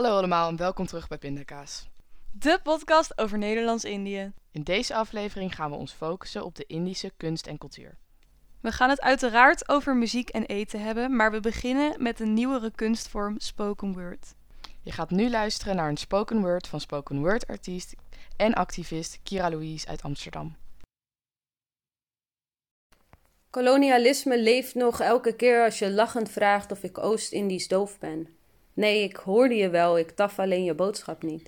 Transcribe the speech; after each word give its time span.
Hallo 0.00 0.16
allemaal 0.16 0.48
en 0.48 0.56
welkom 0.56 0.86
terug 0.86 1.08
bij 1.08 1.18
Pindakaas. 1.18 1.88
De 2.32 2.60
podcast 2.62 3.18
over 3.18 3.38
Nederlands-Indië. 3.38 4.32
In 4.52 4.62
deze 4.62 4.94
aflevering 4.94 5.54
gaan 5.54 5.70
we 5.70 5.76
ons 5.76 5.92
focussen 5.92 6.44
op 6.44 6.56
de 6.56 6.64
Indische 6.66 7.12
kunst 7.16 7.46
en 7.46 7.58
cultuur. 7.58 7.98
We 8.60 8.72
gaan 8.72 8.88
het 8.88 9.00
uiteraard 9.00 9.68
over 9.68 9.96
muziek 9.96 10.28
en 10.28 10.44
eten 10.44 10.82
hebben, 10.82 11.16
maar 11.16 11.30
we 11.30 11.40
beginnen 11.40 12.02
met 12.02 12.20
een 12.20 12.34
nieuwere 12.34 12.70
kunstvorm 12.74 13.40
spoken 13.40 13.92
word. 13.92 14.34
Je 14.82 14.92
gaat 14.92 15.10
nu 15.10 15.30
luisteren 15.30 15.76
naar 15.76 15.88
een 15.88 15.96
spoken 15.96 16.40
word 16.40 16.66
van 16.66 16.80
spoken 16.80 17.18
word 17.18 17.46
artiest 17.46 17.94
en 18.36 18.54
activist 18.54 19.20
Kira 19.22 19.50
Louise 19.50 19.86
uit 19.86 20.02
Amsterdam. 20.02 20.56
Kolonialisme 23.50 24.42
leeft 24.42 24.74
nog 24.74 25.00
elke 25.00 25.36
keer 25.36 25.64
als 25.64 25.78
je 25.78 25.90
lachend 25.90 26.30
vraagt 26.30 26.72
of 26.72 26.82
ik 26.82 26.98
Oost-Indisch 26.98 27.68
doof 27.68 27.98
ben. 27.98 28.39
Nee, 28.80 29.02
ik 29.02 29.16
hoorde 29.16 29.54
je 29.54 29.70
wel, 29.70 29.98
ik 29.98 30.10
taf 30.10 30.38
alleen 30.38 30.64
je 30.64 30.74
boodschap 30.74 31.22
niet. 31.22 31.46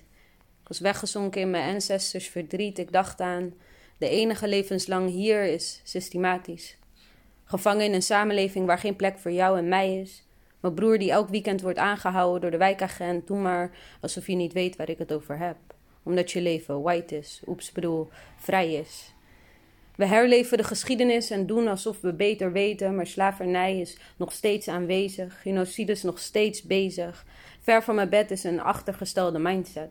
Ik 0.61 0.67
was 0.67 0.79
weggezonken 0.79 1.41
in 1.41 1.49
mijn 1.49 1.73
ancestors 1.73 2.27
verdriet. 2.27 2.79
Ik 2.79 2.91
dacht 2.91 3.21
aan 3.21 3.53
de 3.97 4.09
enige 4.09 4.47
levenslang 4.47 5.09
hier 5.09 5.43
is 5.43 5.81
systematisch. 5.83 6.77
Gevangen 7.43 7.85
in 7.85 7.93
een 7.93 8.01
samenleving 8.01 8.65
waar 8.65 8.77
geen 8.77 8.95
plek 8.95 9.19
voor 9.19 9.31
jou 9.31 9.57
en 9.57 9.67
mij 9.67 9.99
is. 9.99 10.23
Mijn 10.59 10.73
broer 10.73 10.97
die 10.97 11.11
elk 11.11 11.29
weekend 11.29 11.61
wordt 11.61 11.77
aangehouden 11.77 12.41
door 12.41 12.51
de 12.51 12.57
wijkagent. 12.57 13.27
Doe 13.27 13.37
maar 13.37 13.71
alsof 14.01 14.27
je 14.27 14.35
niet 14.35 14.53
weet 14.53 14.75
waar 14.75 14.89
ik 14.89 14.97
het 14.97 15.13
over 15.13 15.37
heb. 15.37 15.57
Omdat 16.03 16.31
je 16.31 16.41
leven 16.41 16.81
white 16.81 17.17
is. 17.17 17.41
Oeps, 17.47 17.71
bedoel, 17.71 18.09
vrij 18.37 18.73
is. 18.73 19.13
We 19.95 20.05
herleven 20.05 20.57
de 20.57 20.63
geschiedenis 20.63 21.29
en 21.29 21.45
doen 21.45 21.67
alsof 21.67 22.01
we 22.01 22.13
beter 22.13 22.51
weten, 22.51 22.95
maar 22.95 23.07
slavernij 23.07 23.79
is 23.79 23.97
nog 24.17 24.31
steeds 24.31 24.67
aanwezig, 24.67 25.41
genocide 25.41 25.91
is 25.91 26.03
nog 26.03 26.19
steeds 26.19 26.61
bezig. 26.61 27.25
Ver 27.59 27.83
van 27.83 27.95
mijn 27.95 28.09
bed 28.09 28.31
is 28.31 28.43
een 28.43 28.61
achtergestelde 28.61 29.39
mindset, 29.39 29.89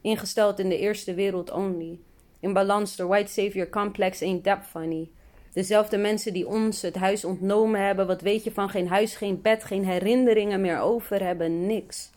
ingesteld 0.00 0.58
in 0.58 0.68
de 0.68 0.78
eerste 0.78 1.14
wereld 1.14 1.50
only. 1.50 1.98
In 2.40 2.52
balans, 2.52 2.96
de 2.96 3.06
white 3.06 3.32
savior 3.32 3.68
complex 3.68 4.22
ain't 4.22 4.44
that 4.44 4.66
funny. 4.70 5.10
Dezelfde 5.52 5.96
mensen 5.96 6.32
die 6.32 6.46
ons 6.46 6.82
het 6.82 6.96
huis 6.96 7.24
ontnomen 7.24 7.80
hebben, 7.86 8.06
wat 8.06 8.20
weet 8.20 8.44
je 8.44 8.52
van 8.52 8.68
geen 8.68 8.88
huis, 8.88 9.16
geen 9.16 9.40
bed, 9.42 9.64
geen 9.64 9.84
herinneringen 9.84 10.60
meer 10.60 10.80
over 10.80 11.22
hebben, 11.22 11.66
niks. 11.66 12.10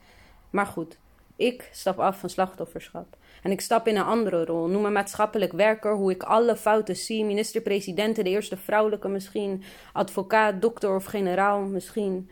Maar 0.49 0.65
goed, 0.65 0.97
ik 1.35 1.69
stap 1.71 1.99
af 1.99 2.19
van 2.19 2.29
slachtofferschap. 2.29 3.17
En 3.43 3.51
ik 3.51 3.61
stap 3.61 3.87
in 3.87 3.95
een 3.95 4.03
andere 4.03 4.45
rol. 4.45 4.67
Noem 4.67 4.81
me 4.81 4.89
maatschappelijk 4.89 5.51
werker, 5.51 5.95
hoe 5.95 6.11
ik 6.11 6.23
alle 6.23 6.55
fouten 6.55 6.95
zie. 6.95 7.25
Minister-president, 7.25 8.15
de 8.15 8.23
eerste 8.23 8.57
vrouwelijke 8.57 9.07
misschien. 9.07 9.63
Advocaat, 9.93 10.61
dokter 10.61 10.95
of 10.95 11.05
generaal 11.05 11.61
misschien. 11.61 12.29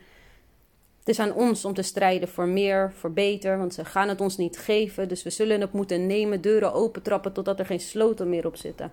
Het 0.98 1.08
is 1.08 1.18
aan 1.18 1.34
ons 1.34 1.64
om 1.64 1.74
te 1.74 1.82
strijden 1.82 2.28
voor 2.28 2.48
meer, 2.48 2.92
voor 2.92 3.12
beter, 3.12 3.58
want 3.58 3.74
ze 3.74 3.84
gaan 3.84 4.08
het 4.08 4.20
ons 4.20 4.36
niet 4.36 4.58
geven. 4.58 5.08
Dus 5.08 5.22
we 5.22 5.30
zullen 5.30 5.60
het 5.60 5.72
moeten 5.72 6.06
nemen, 6.06 6.40
deuren 6.40 6.72
opentrappen 6.72 7.32
totdat 7.32 7.58
er 7.58 7.66
geen 7.66 7.80
sloten 7.80 8.28
meer 8.28 8.46
op 8.46 8.56
zitten. 8.56 8.92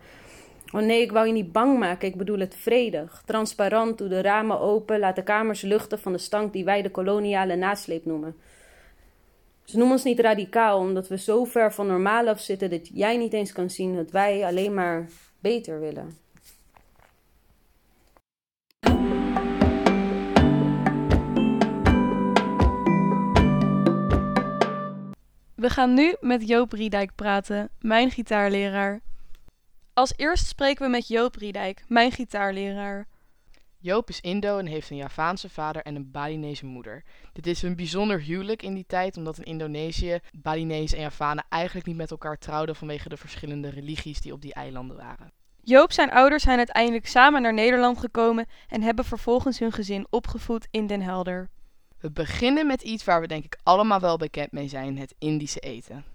Oh 0.71 0.81
nee, 0.81 1.01
ik 1.01 1.11
wou 1.11 1.27
je 1.27 1.33
niet 1.33 1.51
bang 1.51 1.79
maken, 1.79 2.07
ik 2.07 2.15
bedoel 2.15 2.39
het 2.39 2.55
vredig. 2.55 3.23
Transparant, 3.25 3.97
doe 3.97 4.07
de 4.07 4.21
ramen 4.21 4.59
open, 4.59 4.99
laat 4.99 5.15
de 5.15 5.23
kamers 5.23 5.61
luchten 5.61 5.99
van 5.99 6.11
de 6.11 6.17
stank 6.17 6.53
die 6.53 6.65
wij 6.65 6.81
de 6.81 6.91
koloniale 6.91 7.55
nasleep 7.55 8.05
noemen. 8.05 8.35
Ze 9.65 9.77
noemen 9.77 9.95
ons 9.95 10.03
niet 10.03 10.19
radicaal, 10.19 10.79
omdat 10.79 11.07
we 11.07 11.17
zo 11.17 11.43
ver 11.43 11.73
van 11.73 11.87
normaal 11.87 12.27
af 12.27 12.39
zitten 12.39 12.69
dat 12.69 12.89
jij 12.93 13.17
niet 13.17 13.33
eens 13.33 13.51
kan 13.51 13.69
zien 13.69 13.95
dat 13.95 14.11
wij 14.11 14.45
alleen 14.45 14.73
maar 14.73 15.09
beter 15.39 15.79
willen. 15.79 16.17
We 25.55 25.69
gaan 25.69 25.93
nu 25.93 26.15
met 26.19 26.47
Joop 26.47 26.71
Riedijk 26.71 27.11
praten, 27.15 27.69
mijn 27.79 28.11
gitaarleraar. 28.11 29.01
Als 29.93 30.13
eerst 30.15 30.47
spreken 30.47 30.85
we 30.85 30.91
met 30.91 31.07
Joop 31.07 31.35
Riedijk, 31.35 31.83
mijn 31.87 32.11
gitaarleraar. 32.11 33.07
Joop 33.85 34.09
is 34.09 34.21
Indo 34.21 34.57
en 34.57 34.65
heeft 34.65 34.89
een 34.89 34.97
Javaanse 34.97 35.49
vader 35.49 35.81
en 35.81 35.95
een 35.95 36.11
Balinese 36.11 36.65
moeder. 36.65 37.03
Dit 37.33 37.47
is 37.47 37.61
een 37.61 37.75
bijzonder 37.75 38.21
huwelijk 38.21 38.61
in 38.61 38.73
die 38.73 38.85
tijd, 38.87 39.17
omdat 39.17 39.37
in 39.37 39.43
Indonesië 39.43 40.19
Balinese 40.37 40.95
en 40.95 41.01
Javanen 41.01 41.45
eigenlijk 41.49 41.87
niet 41.87 41.95
met 41.95 42.11
elkaar 42.11 42.37
trouwden 42.37 42.75
vanwege 42.75 43.09
de 43.09 43.17
verschillende 43.17 43.69
religies 43.69 44.21
die 44.21 44.33
op 44.33 44.41
die 44.41 44.53
eilanden 44.53 44.97
waren. 44.97 45.31
Joop 45.61 45.91
zijn 45.91 46.11
ouders 46.11 46.43
zijn 46.43 46.57
uiteindelijk 46.57 47.07
samen 47.07 47.41
naar 47.41 47.53
Nederland 47.53 47.97
gekomen 47.97 48.45
en 48.67 48.81
hebben 48.81 49.05
vervolgens 49.05 49.59
hun 49.59 49.71
gezin 49.71 50.07
opgevoed 50.09 50.67
in 50.71 50.87
Den 50.87 51.01
Helder. 51.01 51.49
We 51.99 52.11
beginnen 52.11 52.67
met 52.67 52.81
iets 52.81 53.03
waar 53.03 53.21
we 53.21 53.27
denk 53.27 53.45
ik 53.45 53.57
allemaal 53.63 53.99
wel 53.99 54.17
bekend 54.17 54.51
mee 54.51 54.67
zijn, 54.67 54.97
het 54.97 55.15
Indische 55.19 55.59
eten. 55.59 56.05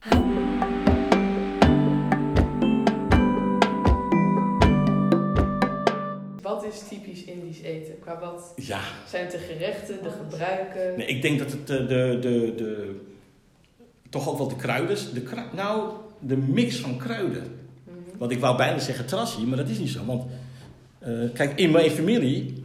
Is 6.72 6.88
typisch 6.88 7.24
Indisch 7.24 7.60
eten? 7.60 7.98
Qua 8.00 8.20
wat 8.20 8.52
Ja, 8.56 8.80
zijn 9.08 9.30
de 9.30 9.38
gerechten, 9.38 10.02
de 10.02 10.10
gebruiken? 10.10 10.96
nee, 10.96 11.06
ik 11.06 11.22
denk 11.22 11.38
dat 11.38 11.50
het 11.52 11.66
de, 11.66 11.86
de, 11.86 12.18
de, 12.20 12.54
de 12.56 13.00
toch 14.08 14.28
ook 14.28 14.38
wel 14.38 14.48
de 14.48 14.56
kruiden, 14.56 14.96
de 15.14 15.48
nou, 15.54 15.92
de 16.18 16.36
mix 16.36 16.76
van 16.76 16.96
kruiden. 16.96 17.42
Mhm. 17.42 18.18
Want 18.18 18.30
ik 18.30 18.40
wou 18.40 18.56
bijna 18.56 18.78
zeggen 18.78 19.06
trassie, 19.06 19.46
maar 19.46 19.56
dat 19.56 19.68
is 19.68 19.78
niet 19.78 19.88
zo. 19.88 20.04
Want 20.04 20.24
eh, 20.98 21.12
kijk, 21.34 21.58
in 21.58 21.70
mijn 21.70 21.90
familie, 21.90 22.64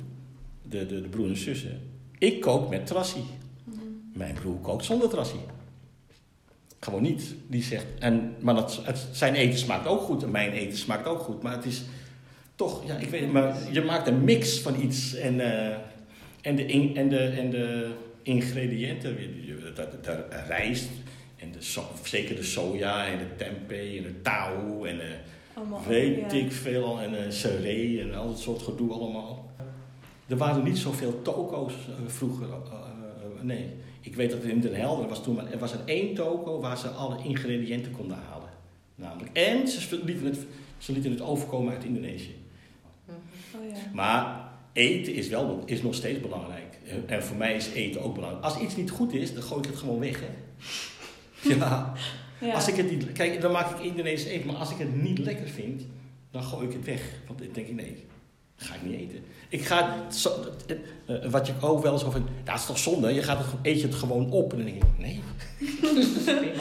de, 0.62 0.86
de, 0.86 1.02
de 1.02 1.08
broer 1.08 1.28
en 1.28 1.38
zussen, 1.38 1.82
ik 2.18 2.42
kook 2.42 2.70
met 2.70 2.88
trassie. 2.88 3.24
Mijn 4.14 4.34
broer 4.34 4.58
kookt 4.60 4.86
zonder 4.86 5.10
trassie. 5.10 5.40
Gewoon 6.80 7.02
niet. 7.02 7.36
Die 7.48 7.64
zegt, 7.64 7.86
en, 8.00 8.36
maar 8.40 8.56
dat, 8.56 8.80
het, 8.84 9.08
zijn 9.12 9.36
eten 9.36 9.60
smaakt 9.60 9.88
ook 9.88 10.02
goed 10.02 10.24
en 10.24 10.32
mijn 10.32 10.52
eten 10.52 10.78
smaakt 10.78 11.08
ook 11.08 11.20
goed. 11.20 11.42
Maar 11.42 11.56
het 11.56 11.66
is 11.66 11.84
toch, 12.56 12.88
ja, 12.88 12.98
ik 12.98 13.10
weet 13.10 13.22
het, 13.22 13.32
maar 13.32 13.56
je 13.72 13.82
maakt 13.82 14.08
een 14.08 14.24
mix 14.24 14.60
van 14.60 14.82
iets 14.82 15.14
en, 15.16 15.40
eh, 15.40 15.76
en, 16.42 16.56
de, 16.56 16.66
in- 16.66 16.98
en, 16.98 17.10
de, 17.10 17.18
en 17.18 17.50
de 17.50 17.92
ingrediënten, 18.22 19.16
de, 19.76 19.90
de 20.02 20.26
rijst 20.48 20.90
en 21.38 21.52
de 21.52 21.62
so, 21.62 21.84
zeker 22.04 22.36
de 22.36 22.44
soja 22.44 23.06
en 23.08 23.18
de 23.18 23.36
tempeh 23.36 23.98
en 23.98 24.04
de 24.04 24.22
tau 24.22 24.88
en 24.90 24.98
de, 24.98 25.16
weet 25.88 26.34
ik 26.34 26.52
veel 26.52 27.00
en 27.00 27.14
uh, 27.14 27.20
seree 27.30 28.02
en 28.02 28.16
al 28.16 28.28
dat 28.28 28.40
soort 28.40 28.62
gedoe 28.62 28.92
allemaal. 28.94 29.52
Er 30.28 30.38
waren 30.38 30.64
niet 30.64 30.78
zoveel 30.78 31.22
toko's 31.22 31.74
eh, 31.74 31.94
vroeger, 32.08 32.48
eh, 32.50 32.56
eh, 32.56 33.42
nee. 33.44 33.66
Ik 34.02 34.16
weet 34.16 34.32
dat 34.32 34.44
in 34.44 34.60
Den 34.62 34.76
Helder 34.76 35.08
was 35.08 35.24
toen, 35.24 35.36
maar 35.36 35.52
er 35.52 35.58
was 35.60 35.74
er 35.74 35.80
één 35.86 36.14
toko 36.14 36.60
waar 36.60 36.78
ze 36.78 36.88
alle 36.88 37.18
ingrediënten 37.24 37.92
konden 37.92 38.18
halen. 38.30 38.50
Namelijk. 38.96 39.38
En 39.38 39.68
ze 39.68 40.02
lieten 40.06 40.26
het, 40.26 40.38
ze 40.78 40.92
lieten 40.92 41.12
het 41.12 41.22
overkomen 41.22 41.74
uit 41.74 41.84
Indonesië. 41.84 42.36
Maar 43.94 44.44
eten 44.74 45.14
is, 45.14 45.28
wel, 45.28 45.62
is 45.66 45.82
nog 45.82 45.96
steeds 45.96 46.20
belangrijk. 46.20 46.78
En 47.08 47.24
voor 47.24 47.38
mij 47.38 47.56
is 47.56 47.68
eten 47.74 48.02
ook 48.02 48.14
belangrijk. 48.16 48.44
Als 48.44 48.60
iets 48.60 48.76
niet 48.76 48.90
goed 48.92 49.14
is, 49.14 49.34
dan 49.34 49.44
gooi 49.44 49.62
ik 49.62 49.68
het 49.68 49.78
gewoon 49.78 50.00
weg. 50.00 50.20
Hè? 50.20 50.28
Ja. 51.56 51.94
Als 52.54 52.68
ik 52.68 52.76
het 52.76 52.90
niet, 52.92 53.12
kijk, 53.12 53.42
dan 53.42 53.52
maak 53.52 53.70
ik 53.70 53.86
Indonesisch 53.86 54.28
eten. 54.30 54.48
Maar 54.48 54.56
als 54.56 54.72
ik 54.72 54.78
het 54.78 55.02
niet 55.02 55.18
lekker 55.18 55.48
vind, 55.48 55.82
dan 56.32 56.44
gooi 56.44 56.68
ik 56.68 56.74
het 56.74 56.86
weg. 56.86 57.02
Want 57.28 57.40
dan 57.40 57.48
denk 57.54 57.68
ik, 57.68 57.76
nee, 57.76 58.06
dat 58.58 58.68
ga 58.68 58.76
ik 58.76 58.82
niet 58.84 59.00
eten. 59.00 59.24
Ik 59.50 59.66
ga, 59.66 59.96
zo- 60.12 60.44
eh, 61.06 61.30
wat 61.32 61.48
je 61.48 61.54
ook 61.62 61.84
wel 61.84 61.94
eens 61.94 62.04
over, 62.04 62.22
dat 62.44 62.56
is 62.56 62.66
toch 62.66 62.78
zonde? 62.78 63.14
Je 63.14 63.24
gaat 63.24 63.38
het, 63.38 63.48
eet 63.62 63.82
je 63.82 63.88
het 63.88 63.96
gewoon 63.96 64.32
op. 64.32 64.52
En 64.52 64.58
dan 64.58 64.66
denk 64.68 64.84
ik, 64.84 64.90
nee. 64.98 65.22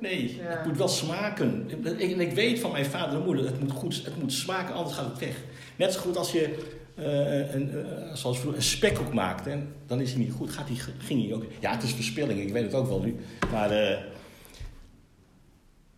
Nee, 0.00 0.36
Ja. 0.36 0.42
het 0.42 0.66
moet 0.66 0.76
wel 0.76 0.88
smaken. 0.88 1.70
Ik, 1.98 2.12
en 2.12 2.20
ik 2.20 2.32
weet 2.32 2.58
van 2.60 2.72
mijn 2.72 2.84
vader 2.84 3.18
en 3.18 3.24
moeder, 3.24 3.44
het 3.44 3.60
moet, 3.60 3.70
goed, 3.72 4.04
het 4.04 4.20
moet 4.20 4.32
smaken, 4.32 4.74
anders 4.74 4.96
gaat 4.96 5.06
het 5.10 5.18
weg. 5.18 5.36
Net 5.76 5.92
zo 5.92 6.00
goed 6.00 6.16
als 6.16 6.32
je, 6.32 6.58
eh, 6.94 7.54
een, 7.54 7.70
eh, 7.70 8.14
zoals 8.14 8.38
vroeger, 8.38 8.56
een 8.60 8.66
spekkoek 8.66 9.12
maakt, 9.14 9.44
hè, 9.44 9.56
dan 9.86 10.00
is 10.00 10.10
hij 10.12 10.20
niet 10.20 10.32
goed. 10.32 10.50
Gaat 10.50 10.66
die, 10.66 10.78
ging 10.98 11.24
hij 11.26 11.34
ook. 11.34 11.44
Ja, 11.60 11.72
het 11.72 11.82
is 11.82 11.92
verspilling, 11.92 12.40
ik 12.40 12.52
weet 12.52 12.62
het 12.62 12.74
ook 12.74 12.88
wel 12.88 13.00
nu. 13.00 13.16
Maar 13.52 13.70
eh, 13.70 13.98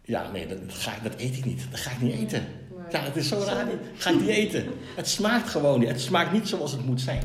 ja, 0.04 0.30
nee, 0.30 0.46
dat, 0.46 0.58
ga, 0.68 0.96
ik- 0.96 1.02
dat 1.02 1.20
eet 1.20 1.36
ik 1.36 1.44
niet. 1.44 1.66
Dat 1.70 1.80
ga 1.80 1.90
ik 1.90 2.00
niet 2.00 2.14
eten. 2.14 2.44
Ja, 2.90 3.00
het 3.00 3.16
is 3.16 3.28
zo 3.28 3.38
raar. 3.46 3.66
Dat 3.66 3.74
ga 3.96 4.10
ik 4.10 4.20
niet 4.20 4.28
eten. 4.28 4.64
Het 4.96 5.08
smaakt 5.08 5.48
gewoon 5.48 5.78
niet. 5.80 5.88
Het 5.88 6.00
smaakt 6.00 6.32
niet 6.32 6.48
zoals 6.48 6.72
het 6.72 6.84
moet 6.86 7.00
zijn. 7.00 7.22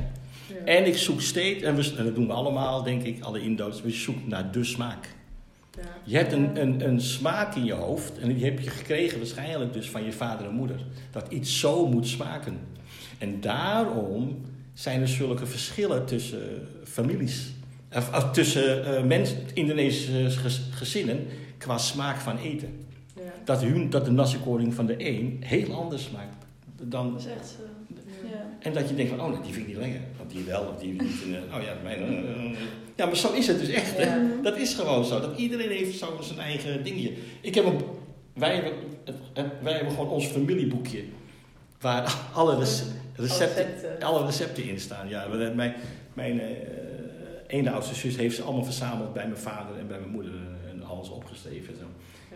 En 0.65 0.85
ik 0.85 0.97
zoek 0.97 1.21
steeds, 1.21 1.63
en, 1.63 1.75
we, 1.75 1.93
en 1.97 2.05
dat 2.05 2.15
doen 2.15 2.27
we 2.27 2.33
allemaal, 2.33 2.83
denk 2.83 3.03
ik, 3.03 3.23
alle 3.23 3.41
Indo's, 3.41 3.81
we 3.81 3.91
zoeken 3.91 4.27
naar 4.29 4.51
de 4.51 4.63
smaak. 4.63 5.07
Je 6.03 6.17
hebt 6.17 6.31
een, 6.31 6.61
een, 6.61 6.87
een 6.87 7.01
smaak 7.01 7.55
in 7.55 7.65
je 7.65 7.73
hoofd 7.73 8.19
en 8.19 8.33
die 8.33 8.45
heb 8.45 8.59
je 8.59 8.69
gekregen 8.69 9.17
waarschijnlijk 9.17 9.73
dus 9.73 9.89
van 9.89 10.03
je 10.03 10.11
vader 10.11 10.47
en 10.47 10.53
moeder. 10.53 10.85
Dat 11.11 11.31
iets 11.31 11.59
zo 11.59 11.87
moet 11.87 12.07
smaken. 12.07 12.59
En 13.17 13.41
daarom 13.41 14.41
zijn 14.73 15.01
er 15.01 15.07
zulke 15.07 15.45
verschillen 15.45 16.05
tussen 16.05 16.67
families. 16.83 17.51
Of, 17.93 18.15
of 18.15 18.31
tussen 18.31 18.85
eh 18.85 19.03
mensen, 19.03 19.37
Indonesische 19.53 20.51
gezinnen 20.71 21.27
qua 21.57 21.77
smaak 21.77 22.19
van 22.19 22.37
eten. 22.37 22.85
Dat, 23.43 23.61
hun, 23.61 23.89
dat 23.89 24.05
de 24.05 24.11
nasi 24.11 24.37
van 24.69 24.85
de 24.85 25.09
een 25.09 25.37
heel 25.39 25.73
anders 25.73 26.03
smaakt 26.03 26.41
dan... 26.81 27.11
Dat 27.11 27.19
is 27.19 27.27
echt 27.27 27.47
zo. 27.47 27.63
Ja. 28.31 28.45
En 28.59 28.73
dat 28.73 28.89
je 28.89 28.95
denkt 28.95 29.11
van, 29.11 29.21
oh, 29.21 29.31
nee, 29.31 29.41
die 29.41 29.53
vind 29.53 29.67
ik 29.67 29.73
niet 29.73 29.81
lekker. 29.81 30.01
Want 30.17 30.31
die 30.31 30.43
wel, 30.43 30.61
of 30.61 30.79
die 30.79 30.91
niet. 30.91 31.23
Eh, 31.23 31.57
oh 31.57 31.63
ja, 31.63 31.73
mijn. 31.83 31.99
eh. 31.99 32.57
Ja, 33.01 33.07
maar 33.07 33.15
zo 33.17 33.33
is 33.33 33.47
het 33.47 33.59
dus 33.59 33.69
echt. 33.69 33.97
Hè? 33.97 34.41
Dat 34.41 34.57
is 34.57 34.73
gewoon 34.73 35.05
zo. 35.05 35.19
Dat 35.19 35.37
iedereen 35.37 35.69
heeft 35.69 35.97
zo 35.97 36.17
zijn 36.21 36.39
eigen 36.39 36.83
dingetje. 36.83 37.11
Ik 37.41 37.55
heb 37.55 37.65
een, 37.65 37.79
wij, 38.33 38.53
hebben, 38.55 38.71
het- 39.33 39.45
wij 39.61 39.73
hebben 39.73 39.91
gewoon 39.91 40.09
ons 40.09 40.25
familieboekje. 40.25 41.03
Waar 41.79 42.15
alle 42.33 42.51
rec- 42.55 42.83
recepten, 43.15 43.65
recepten. 43.65 44.01
alle 44.07 44.25
recepten 44.25 44.63
in 44.63 44.79
staan. 44.79 45.09
Ja, 45.09 45.27
mijn 45.55 45.75
mijn 46.13 46.39
eh, 46.39 46.47
ene 47.47 47.71
oudste 47.71 47.95
zus 47.95 48.15
heeft 48.15 48.35
ze 48.35 48.41
allemaal 48.41 48.63
verzameld 48.63 49.13
bij 49.13 49.27
mijn 49.27 49.41
vader 49.41 49.77
en 49.77 49.87
bij 49.87 49.99
mijn 49.99 50.11
moeder. 50.11 50.31
eh, 50.33 50.71
En 50.71 50.83
alles 50.83 51.09
opgeschreven. 51.09 51.73
Zo. 51.79 51.83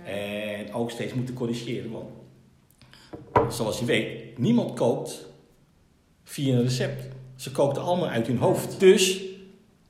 En 0.09 0.73
ook 0.73 0.91
steeds 0.91 1.13
moeten 1.13 1.35
corrigeren. 1.35 1.91
Want 1.91 2.09
zoals 3.53 3.79
je 3.79 3.85
weet, 3.85 4.38
niemand 4.38 4.73
kookt 4.73 5.25
via 6.23 6.56
een 6.56 6.63
recept. 6.63 7.03
Ze 7.35 7.51
kookten 7.51 7.81
allemaal 7.83 8.07
uit 8.09 8.27
hun 8.27 8.38
hoofd. 8.38 8.79
Dus 8.79 9.21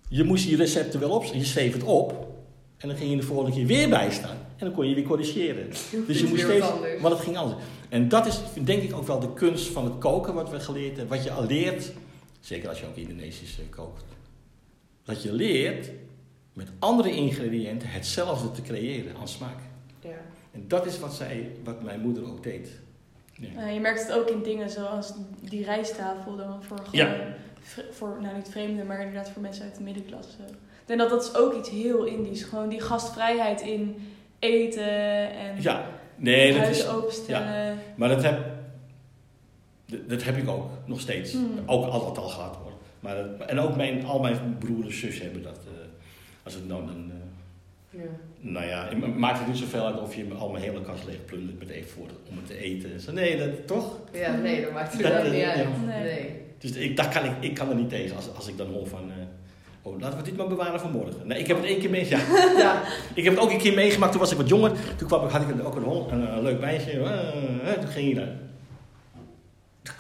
je 0.08 0.24
moest 0.24 0.48
die 0.48 0.56
recepten 0.56 1.00
wel 1.00 1.10
op. 1.10 1.24
Je 1.24 1.46
schreef 1.46 1.74
het 1.74 1.84
op. 1.84 2.34
En 2.78 2.88
dan 2.88 2.98
ging 2.98 3.10
je 3.10 3.18
de 3.18 3.24
volgende 3.24 3.52
keer 3.52 3.66
weer 3.66 3.90
bij 3.90 4.12
staan. 4.12 4.38
En 4.58 4.66
dan 4.66 4.74
kon 4.74 4.90
je 4.90 4.96
weer 4.96 5.04
corrigeren. 5.04 5.70
Dus 6.08 6.20
je 6.20 6.28
moest 6.28 6.44
steeds. 6.44 6.68
Want 7.02 7.14
het 7.14 7.24
ging 7.24 7.38
anders. 7.38 7.62
En 7.90 8.10
dat 8.10 8.26
is 8.26 8.40
denk 8.64 8.84
ik 8.84 8.96
ook 8.96 9.08
wel 9.08 9.20
de 9.20 9.34
kunst 9.34 9.68
van 9.68 9.84
het 9.84 9.98
koken 9.98 10.34
wat 10.34 10.50
we 10.50 10.60
geleerd 10.60 10.98
hebben. 10.98 11.16
Wat 11.16 11.24
je 11.24 11.32
al 11.32 11.46
leert. 11.46 11.92
Zeker 12.40 12.70
als 12.70 12.80
je 12.80 12.86
ook 12.86 12.96
Indonesisch 12.96 13.60
eh, 13.60 13.66
kookt. 13.70 14.04
Dat 15.04 15.24
je 15.24 15.34
leert 15.34 15.92
met 16.54 16.68
andere 16.80 17.12
ingrediënten 17.12 17.90
hetzelfde 17.90 18.52
te 18.52 18.62
creëren 18.62 19.16
aan 19.16 19.28
smaak. 19.28 19.58
Ja. 20.00 20.10
En 20.52 20.68
dat 20.68 20.86
is 20.86 21.00
wat, 21.00 21.14
zij, 21.14 21.52
wat 21.64 21.84
mijn 21.84 22.00
moeder 22.00 22.26
ook 22.26 22.44
deed. 22.44 22.70
Ja. 23.34 23.62
Eh, 23.62 23.74
je 23.74 23.80
merkt 23.80 24.08
het 24.08 24.12
ook 24.12 24.30
in 24.30 24.44
dingen 24.44 24.70
zoals 24.70 25.14
die 25.42 25.64
rijsttafel 25.64 26.36
dan 26.36 26.64
voor 26.64 26.78
gewoon, 26.78 26.92
Ja. 26.92 27.36
Voor, 27.92 28.18
nou 28.22 28.36
niet 28.36 28.50
vreemden, 28.50 28.86
maar 28.86 29.00
inderdaad 29.00 29.30
voor 29.30 29.42
mensen 29.42 29.64
uit 29.66 29.76
de 29.78 29.84
middenklasse. 29.84 30.38
Ik 30.48 30.86
denk 30.92 31.00
dat 31.00 31.10
dat 31.10 31.24
is 31.24 31.36
ook 31.36 31.54
iets 31.58 31.70
heel 31.70 32.04
Indisch. 32.04 32.44
Gewoon 32.44 32.70
die 32.70 32.82
gastvrijheid 32.82 33.62
in 33.62 33.96
eten 34.40 35.30
en 35.36 35.62
Ja, 35.62 35.86
nee, 36.16 36.52
dat 36.54 36.62
huizen 36.62 36.86
is, 36.86 36.92
openstellen. 36.92 37.78
maar 37.96 38.10
dat 38.10 38.24
heb, 38.24 38.40
dat- 40.08 40.24
heb 40.24 40.38
ik 40.38 40.50
ook 40.50 40.70
nog 40.86 41.00
steeds. 41.00 41.32
Hmm. 41.32 41.60
Ook 41.66 41.86
altijd 41.86 42.18
al 42.18 42.28
gehad 42.30 42.56
hoor. 42.56 42.72
Maar, 43.00 43.16
dat- 43.16 43.50
en 43.50 43.60
ook 43.60 43.76
mijn, 43.76 44.06
al 44.06 44.20
mijn 44.20 44.58
broers 44.60 44.86
en 44.88 44.94
zus 44.94 45.20
hebben 45.22 45.44
dat. 45.44 45.58
eh, 45.58 45.72
als 46.44 46.54
het 46.54 46.68
nou 46.68 46.86
dan, 46.86 47.12
eh, 47.12 48.00
Ja. 48.00 48.06
nou 48.40 48.66
ja, 48.66 48.88
het 48.88 49.16
maakt 49.18 49.38
het 49.40 49.48
niet 49.48 49.58
zoveel 49.58 49.86
uit 49.86 50.00
of 50.02 50.16
je 50.16 50.26
al 50.38 50.50
mijn 50.50 50.64
hele 50.64 50.82
kast 50.82 51.06
leeg 51.06 51.26
plundert 51.26 51.60
met 51.60 51.70
even 51.70 51.90
voor 51.90 52.08
om 52.30 52.38
het 52.38 52.46
te 52.48 52.58
eten. 52.58 53.00
Zo, 53.00 53.12
nee, 53.12 53.38
dat 53.38 53.68
toch? 53.68 54.00
ja, 54.14 54.36
nee, 54.36 54.62
dat 54.62 54.72
maakt 54.72 54.94
het 54.94 55.02
Dat, 55.02 55.12
wel 55.12 55.24
eh, 55.24 55.32
niet 55.32 55.44
uit. 55.44 55.58
ja. 55.60 55.86
Nee. 55.86 56.04
Nee. 56.04 56.44
Dus 56.66 56.76
ik, 56.76 56.98
daar 56.98 57.10
kan 57.10 57.26
ik, 57.26 57.32
ik 57.40 57.54
kan 57.54 57.70
er 57.70 57.76
niet 57.76 57.90
tegen 57.90 58.16
als, 58.16 58.26
als 58.36 58.48
ik 58.48 58.58
dan 58.58 58.68
hoor 58.68 58.88
van. 58.88 59.12
eh, 59.12 59.16
oh, 59.82 60.00
laten 60.00 60.18
we 60.18 60.24
dit 60.24 60.38
maar 60.38 60.48
bewaren 60.48 60.80
voor 60.80 60.90
morgen. 60.90 61.28
Nee, 61.28 61.40
ik 61.40 61.48
heb 61.48 61.58
het 61.58 61.66
één 61.66 61.80
keer 61.80 61.90
mee. 61.90 62.10
Ja, 62.10 62.20
Ja. 62.58 62.82
Ik 63.14 63.24
heb 63.24 63.34
het 63.34 63.44
ook 63.44 63.52
een 63.52 63.58
keer 63.58 63.74
meegemaakt, 63.74 64.12
toen 64.12 64.22
was 64.22 64.32
ik 64.32 64.38
wat 64.38 64.50
jonger. 64.50 64.72
Toen 64.98 65.08
kwam 65.08 65.26
ik, 65.26 65.32
had 65.32 65.42
ik 65.42 65.66
ook 65.66 65.76
een, 65.76 65.84
hond, 65.84 66.12
een, 66.12 66.34
een 66.34 66.42
leuk 66.44 66.60
meisje. 66.60 66.92
eh, 66.92 67.72
eh, 67.72 67.80
toen 67.80 67.90
ging 67.90 68.14
hij 68.16 68.26
daar. 68.26 68.36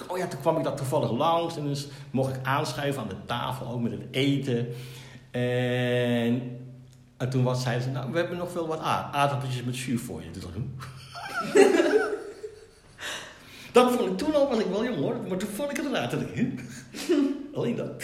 Oh 0.07 0.17
ja, 0.17 0.27
toen 0.27 0.39
kwam 0.39 0.57
ik 0.57 0.63
dat 0.63 0.77
toevallig 0.77 1.11
langs. 1.11 1.57
En 1.57 1.67
dus 1.67 1.87
mocht 2.11 2.35
ik 2.35 2.39
aanschuiven 2.45 3.01
aan 3.01 3.09
de 3.09 3.15
tafel, 3.25 3.67
ook 3.67 3.81
met 3.81 3.91
het 3.91 4.05
eten. 4.11 4.67
En, 5.31 6.41
en 7.17 7.29
toen 7.29 7.43
was, 7.43 7.61
zeiden 7.61 7.83
ze, 7.83 7.89
nou, 7.89 8.11
we 8.11 8.17
hebben 8.17 8.37
nog 8.37 8.53
wel 8.53 8.67
wat 8.67 8.79
aardappeltjes 8.79 9.63
met 9.63 9.75
zuur 9.75 9.99
voor 9.99 10.21
je. 10.21 10.31
Toen 10.31 10.41
dacht? 10.41 10.55
Dat 13.75 13.91
vond 13.91 14.09
ik 14.11 14.17
toen 14.17 14.35
al, 14.35 14.49
was 14.49 14.59
ik 14.59 14.65
wel 14.65 14.83
jong 14.85 14.97
hoor. 14.97 15.15
Maar 15.27 15.37
toen 15.37 15.49
vond 15.49 15.69
ik 15.71 15.77
het 15.77 15.85
raar. 15.91 16.13
Ik, 16.13 16.27
"Huh?" 16.33 16.59
Alleen 17.57 17.75
dat. 17.75 17.89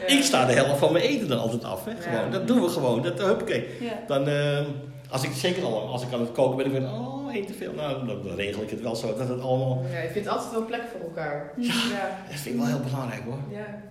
Ja. 0.00 0.06
Ik 0.06 0.22
sta 0.22 0.46
de 0.46 0.52
helft 0.52 0.78
van 0.78 0.92
mijn 0.92 1.04
eten 1.04 1.28
dan 1.28 1.38
altijd 1.38 1.64
af. 1.64 1.84
Hè? 1.84 1.92
Gewoon. 2.00 2.24
Ja. 2.24 2.28
Dat 2.30 2.46
doen 2.46 2.60
we 2.60 2.68
gewoon. 2.68 3.02
Dat, 3.02 3.18
huppakee. 3.18 3.66
Ja. 3.80 3.92
Dan, 4.06 4.28
eh, 4.28 4.64
als 5.10 5.22
ik 5.22 5.32
zeker 5.32 5.64
al, 5.64 5.80
als 5.88 6.02
ik 6.02 6.12
aan 6.12 6.20
het 6.20 6.32
koken 6.32 6.56
ben, 6.56 6.66
ik 6.66 6.72
ben 6.72 6.84
oh, 6.90 7.34
één 7.34 7.46
te 7.46 7.52
veel. 7.52 7.72
Nou, 7.72 8.06
dan, 8.06 8.34
regel 8.34 8.62
ik 8.62 8.70
het 8.70 8.80
wel 8.80 8.96
zo 8.96 9.06
dat 9.16 9.28
het 9.28 9.40
allemaal. 9.40 9.84
Ja, 9.92 10.00
je 10.00 10.08
vindt 10.08 10.28
altijd 10.28 10.52
wel 10.52 10.64
plek 10.66 10.82
voor 10.92 11.00
elkaar. 11.00 11.52
Ja. 11.56 11.72
Dat 12.28 12.40
vind 12.40 12.54
ik 12.54 12.60
wel 12.60 12.66
heel 12.70 12.80
belangrijk 12.90 13.22
hoor. 13.24 13.38
Ja. 13.50 13.82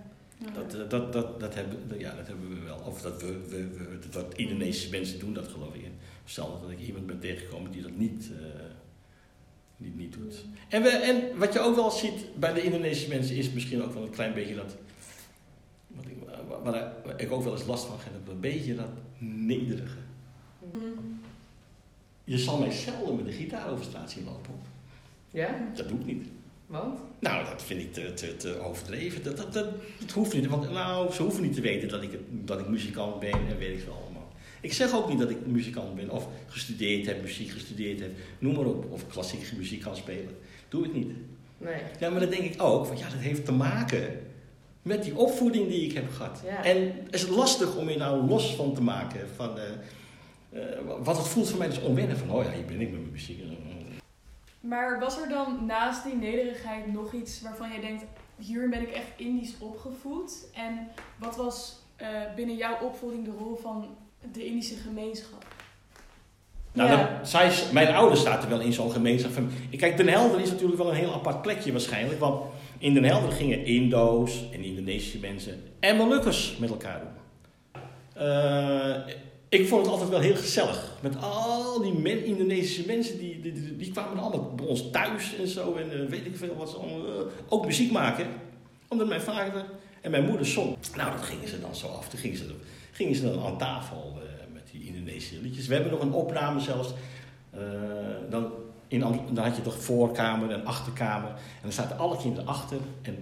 Dat, 0.53 0.73
eh, 0.73 0.89
dat, 0.89 1.13
dat, 1.13 1.39
dat, 1.39 1.53
hebben, 1.55 1.77
dat- 1.87 1.99
ja, 1.99 2.13
dat 2.17 2.27
hebben 2.27 2.49
we 2.49 2.65
wel. 2.65 2.81
Of 2.85 3.01
dat 3.01 3.21
we, 3.21 3.27
we, 3.49 3.67
we 3.77 3.99
dat, 4.01 4.13
dat 4.13 4.33
Indonesische 4.37 4.89
mensen 4.89 5.19
doen 5.19 5.33
dat 5.33 5.47
geloof 5.47 5.73
ik. 5.73 5.85
Stel 6.25 6.59
dat 6.61 6.71
ik 6.71 6.79
iemand 6.79 7.05
ben 7.05 7.19
tegengekomen 7.19 7.71
die 7.71 7.81
dat 7.81 7.95
niet, 7.95 8.29
eh, 9.77 9.85
niet, 9.85 9.97
niet 9.97 10.13
doet. 10.13 10.45
En, 10.69 10.81
we, 10.81 10.89
en 10.89 11.37
wat 11.37 11.53
je 11.53 11.59
ook 11.59 11.75
wel 11.75 11.91
ziet 11.91 12.39
bij 12.39 12.53
de 12.53 12.63
Indonesische 12.63 13.09
mensen 13.09 13.35
is 13.35 13.51
misschien 13.51 13.83
ook 13.83 13.93
wel 13.93 14.03
een 14.03 14.09
klein 14.09 14.33
beetje 14.33 14.55
dat. 14.55 14.75
Wat 15.87 16.05
ik, 16.05 16.15
waar, 16.63 16.93
ik 17.17 17.31
ook 17.31 17.43
wel 17.43 17.53
eens 17.53 17.65
last 17.65 17.85
van 17.85 17.95
heb, 17.99 18.27
een 18.27 18.39
beetje 18.39 18.75
dat 18.75 18.89
nederige. 19.17 19.97
Je 22.23 22.37
zal 22.37 22.57
mij 22.57 22.71
zelden 22.71 23.15
met 23.15 23.25
de 23.25 23.31
gitaar 23.31 23.69
over 23.69 23.85
straat 23.85 24.11
zien 24.11 24.23
lopen. 24.25 24.53
Ja? 25.31 25.71
Dat 25.75 25.87
doe 25.87 25.99
ik 25.99 26.05
niet. 26.05 26.27
Want? 26.65 26.99
Nou, 27.19 27.45
dat 27.45 27.63
vind 27.63 27.81
ik 27.81 27.93
te, 27.93 28.13
te, 28.13 28.37
te 28.37 28.59
overdreven. 28.59 29.23
Dat, 29.23 29.37
dat, 29.37 29.53
dat, 29.53 29.67
dat 29.99 30.11
hoeft 30.11 30.33
niet. 30.33 30.47
Want 30.47 30.71
nou, 30.71 31.11
ze 31.11 31.21
hoeven 31.21 31.41
niet 31.41 31.53
te 31.53 31.61
weten 31.61 31.89
dat 31.89 32.03
ik, 32.03 32.11
het, 32.11 32.21
dat 32.29 32.59
ik 32.59 32.67
muzikant 32.67 33.19
ben 33.19 33.31
en 33.31 33.57
weet 33.57 33.77
ik 33.77 33.83
veel 33.83 34.01
allemaal. 34.03 34.24
Ik 34.65 34.73
zeg 34.73 34.95
ook 34.95 35.09
niet 35.09 35.19
dat 35.19 35.29
ik 35.29 35.45
muzikant 35.45 35.95
ben 35.95 36.09
of 36.09 36.27
gestudeerd 36.47 37.05
heb, 37.05 37.21
muziek 37.21 37.49
gestudeerd 37.49 37.99
heb, 37.99 38.11
noem 38.39 38.55
maar 38.55 38.65
op. 38.65 38.91
Of 38.91 39.07
klassieke 39.07 39.55
muziek 39.55 39.81
kan 39.81 39.95
spelen. 39.95 40.37
Doe 40.69 40.85
ik 40.85 40.93
niet. 40.93 41.11
Nee. 41.57 41.81
Ja, 41.99 42.09
maar 42.09 42.19
dan 42.19 42.29
denk 42.29 42.53
ik 42.53 42.61
ook, 42.61 42.85
van 42.85 42.97
ja, 42.97 43.09
dat 43.09 43.19
heeft 43.19 43.45
te 43.45 43.51
maken 43.51 44.19
met 44.81 45.03
die 45.03 45.17
opvoeding 45.17 45.67
die 45.67 45.85
ik 45.85 45.93
heb 45.93 46.11
gehad. 46.11 46.41
Ja. 46.45 46.63
En 46.63 46.93
is 47.09 47.21
het 47.21 47.29
lastig 47.29 47.75
om 47.75 47.89
je 47.89 47.97
nou 47.97 48.27
los 48.27 48.55
van 48.55 48.73
te 48.73 48.81
maken 48.81 49.29
van... 49.35 49.57
eh, 49.59 49.63
eh, 50.49 50.79
wat 51.03 51.17
het 51.17 51.27
voelt 51.27 51.49
voor 51.49 51.59
mij 51.59 51.67
is 51.67 51.81
onwennen 51.81 52.17
van, 52.17 52.31
oh 52.31 52.43
ja, 52.43 52.51
hier 52.51 52.65
ben 52.65 52.81
ik 52.81 52.91
met 52.91 52.99
mijn 52.99 53.11
muziek. 53.11 53.43
Maar 54.59 54.99
was 54.99 55.21
er 55.21 55.29
dan 55.29 55.65
naast 55.65 56.03
die 56.03 56.15
nederigheid 56.15 56.93
nog 56.93 57.13
iets 57.13 57.41
waarvan 57.41 57.69
jij 57.69 57.81
denkt, 57.81 58.03
hierin 58.37 58.69
ben 58.69 58.81
ik 58.81 58.91
echt 58.91 59.07
Indisch 59.15 59.55
opgevoed? 59.59 60.47
En 60.53 60.87
wat 61.19 61.35
was 61.35 61.79
eh, 61.95 62.07
binnen 62.35 62.55
jouw 62.55 62.79
opvoeding 62.79 63.25
de 63.25 63.31
rol 63.31 63.55
van 63.55 63.97
de 64.33 64.45
Indische 64.45 64.75
gemeenschap? 64.75 65.45
Nou, 66.71 66.89
Ja. 66.89 66.95
dan- 67.17 67.25
zij, 67.27 67.51
mijn 67.73 67.93
ouders 67.95 68.21
zaten 68.23 68.49
wel 68.49 68.59
in 68.59 68.73
zo'n 68.73 68.91
gemeenschap. 68.91 69.31
van- 69.31 69.49
Kijk, 69.77 69.97
Den 69.97 70.07
Helder 70.07 70.39
is 70.41 70.49
natuurlijk 70.49 70.77
wel 70.77 70.89
een 70.89 70.95
heel 70.95 71.13
apart 71.13 71.41
plekje 71.41 71.71
waarschijnlijk. 71.71 72.19
Want 72.19 72.43
in 72.77 72.93
Den 72.93 73.03
Helder 73.03 73.31
gingen 73.31 73.65
Indo's 73.65 74.43
en 74.51 74.63
Indonesische 74.63 75.19
mensen 75.19 75.63
en 75.79 75.95
Molukkers 75.97 76.57
met 76.59 76.69
elkaar 76.69 76.99
doen. 76.99 77.13
Eh, 78.23 78.95
ik 79.49 79.67
vond 79.67 79.81
het 79.81 79.91
altijd 79.91 80.09
wel 80.09 80.19
heel 80.19 80.35
gezellig. 80.35 80.91
Met 81.01 81.21
al 81.21 81.81
die 81.81 81.93
men, 81.93 82.25
Indonesische 82.25 82.83
mensen, 82.87 83.17
die, 83.17 83.41
die, 83.41 83.53
die, 83.53 83.75
die 83.77 83.91
kwamen 83.91 84.23
allemaal 84.23 84.53
bij 84.55 84.65
ons 84.65 84.89
thuis 84.91 85.35
en 85.39 85.47
zo. 85.47 85.75
En 85.75 85.91
eh, 85.91 86.09
weet 86.09 86.25
ik 86.25 86.35
veel 86.37 86.55
wat 86.57 86.69
ze 86.69 86.75
allemaal, 86.75 87.05
eh, 87.07 87.21
ook 87.49 87.65
muziek 87.65 87.91
maken. 87.91 88.27
Omdat 88.87 89.07
mijn 89.07 89.21
vader 89.21 89.65
en 90.01 90.11
mijn 90.11 90.25
moeder 90.25 90.45
zong. 90.45 90.75
Nou, 90.95 91.11
dat 91.11 91.21
gingen 91.25 91.47
ze 91.47 91.59
dan 91.61 91.75
zo 91.75 91.87
af. 91.87 92.09
Toen 92.09 92.19
gingen 92.19 92.37
ze, 92.37 92.55
gingen 92.95 93.15
ze 93.15 93.31
dan 93.31 93.45
aan 93.45 93.57
tafel 93.57 94.13
eh, 94.15 94.53
met 94.53 94.67
die 94.71 94.85
Indonesische 94.85 95.41
liedjes. 95.41 95.67
We 95.67 95.73
hebben 95.73 95.91
nog 95.91 96.01
een 96.01 96.13
opname 96.13 96.59
zelfs. 96.59 96.93
Eh, 97.49 97.59
dan, 98.29 98.51
in, 98.87 98.99
dan 99.31 99.43
had 99.43 99.55
je 99.55 99.61
toch 99.61 99.83
voorkamer 99.83 100.51
en 100.51 100.65
achterkamer. 100.65 101.29
En 101.29 101.61
dan 101.61 101.71
zaten 101.71 101.97
alle 101.97 102.17
kinderen 102.17 102.47
achter. 102.47 102.77
En 103.01 103.17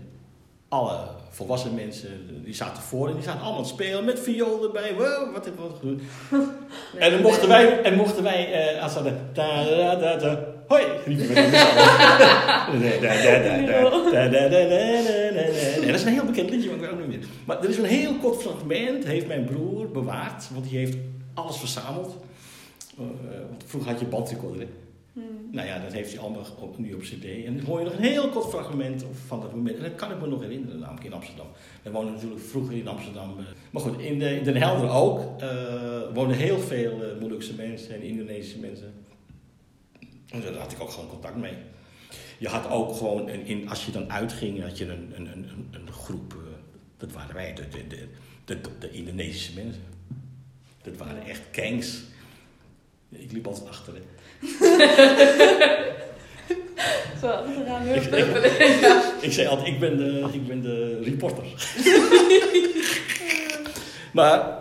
alle 0.74 0.98
volwassen 1.30 1.76
mensen, 1.76 2.44
die 2.44 2.54
zaten 2.54 2.84
voor 2.84 3.08
en 3.08 3.14
die 3.14 3.24
zaten 3.24 3.42
allemaal 3.42 3.66
spelen 3.66 4.06
met 4.06 4.20
viool 4.20 4.64
erbij. 4.64 4.94
Wow, 4.94 5.34
wat 5.34 5.46
hebben 5.46 5.64
we 5.64 5.74
gedaan? 5.80 6.00
En 7.00 7.12
dan 7.12 7.22
mochten 7.22 7.48
wij, 7.48 7.82
en 7.82 7.96
mochten 7.96 8.24
wij 8.24 8.74
uh, 8.76 8.84
als 8.84 8.94
dat 8.94 9.04
da 9.36 10.40
hoi, 10.68 10.84
riepen 11.06 11.28
we 11.28 11.34
En 15.82 15.88
Dat 15.88 15.96
is 15.96 16.04
een 16.04 16.14
heel 16.14 16.26
bekend 16.26 16.50
liedje, 16.50 16.70
maar 16.70 16.76
ik 16.76 16.82
weet 16.82 16.92
ook 16.92 17.00
niet 17.00 17.08
meer. 17.08 17.28
Maar 17.46 17.64
er 17.64 17.70
is 17.70 17.78
een 17.78 17.86
heel 17.86 18.16
kort 18.22 18.42
fragment, 18.42 19.06
heeft 19.06 19.28
mijn 19.28 19.46
broer 19.46 19.92
bewaard, 19.92 20.50
want 20.54 20.70
die 20.70 20.78
heeft 20.78 20.98
alles 21.34 21.58
verzameld. 21.58 22.16
Uh, 23.00 23.06
vroeger 23.66 23.92
had 23.92 24.00
je 24.00 24.06
bandrecorder, 24.06 24.68
Hmm. 25.14 25.24
Nou 25.52 25.68
ja, 25.68 25.80
dat 25.80 25.94
heeft 25.94 26.12
hij 26.12 26.20
allemaal 26.22 26.46
nu 26.78 26.94
op 26.94 27.02
cd. 27.02 27.26
En 27.46 27.56
dan 27.58 27.66
hoor 27.66 27.80
je 27.80 27.86
nog 27.86 27.94
een 27.94 28.04
heel 28.04 28.30
kort 28.30 28.50
fragment 28.50 29.06
van 29.28 29.42
dat 29.42 29.56
moment. 29.56 29.76
En 29.76 29.82
dat 29.84 29.96
kan 29.96 30.12
ik 30.12 30.20
me 30.22 30.28
nog 30.28 30.42
herinneren, 30.42 30.80
namelijk 30.80 31.06
in 31.06 31.14
Amsterdam. 31.14 31.48
We 31.84 31.92
woonden 31.92 32.14
natuurlijk 32.14 32.42
vroeger 32.42 32.74
in 32.78 32.88
Amsterdam. 32.88 33.40
eh, 33.40 33.46
Maar 33.72 33.82
goed, 33.82 34.00
in, 34.00 34.22
in 34.22 34.44
Den 34.44 34.56
Helder 34.56 34.90
ook. 34.90 35.42
eh 35.42 36.14
woonden 36.14 36.38
heel 36.38 36.60
veel 36.60 37.20
uh, 37.22 37.58
mensen 37.58 37.96
en 37.96 38.02
Indonesische 38.02 38.60
mensen. 38.60 38.94
En 40.30 40.42
daar 40.42 40.54
had 40.54 40.72
ik 40.72 40.82
ook 40.82 40.90
gewoon 40.90 41.10
contact 41.10 41.36
mee. 41.38 41.54
Je 42.38 42.48
had 42.48 42.70
ook 42.70 42.96
gewoon, 42.96 43.30
een, 43.30 43.46
in, 43.46 43.70
als 43.70 43.86
je 43.86 43.92
dan 43.92 44.12
uitging, 44.12 44.62
had 44.62 44.78
je 44.78 44.86
een, 44.86 45.12
een, 45.16 45.28
een, 45.32 45.68
een- 45.72 45.92
groep. 45.92 46.36
dat 46.98 47.12
waren 47.12 47.36
wij, 47.36 47.54
de, 47.54 47.68
de, 47.88 48.08
de, 48.46 48.58
de, 48.80 48.92
Indonesische 48.92 49.54
mensen. 49.54 49.82
Dat 50.82 50.98
waren 50.98 51.26
echt 51.26 51.42
gangs. 51.52 52.02
Ik 53.18 53.32
liep 53.32 53.48
altijd 53.48 53.68
achter. 53.70 53.94
Zo, 57.22 57.44
Ik, 57.94 58.04
ik 59.22 59.32
zei 59.34 59.48
altijd, 59.48 59.68
ik 59.68 59.80
ben 59.80 59.98
de, 59.98 60.28
ik 60.32 60.48
ben 60.48 60.62
de 60.62 61.00
reporter. 61.04 61.44
maar, 64.14 64.58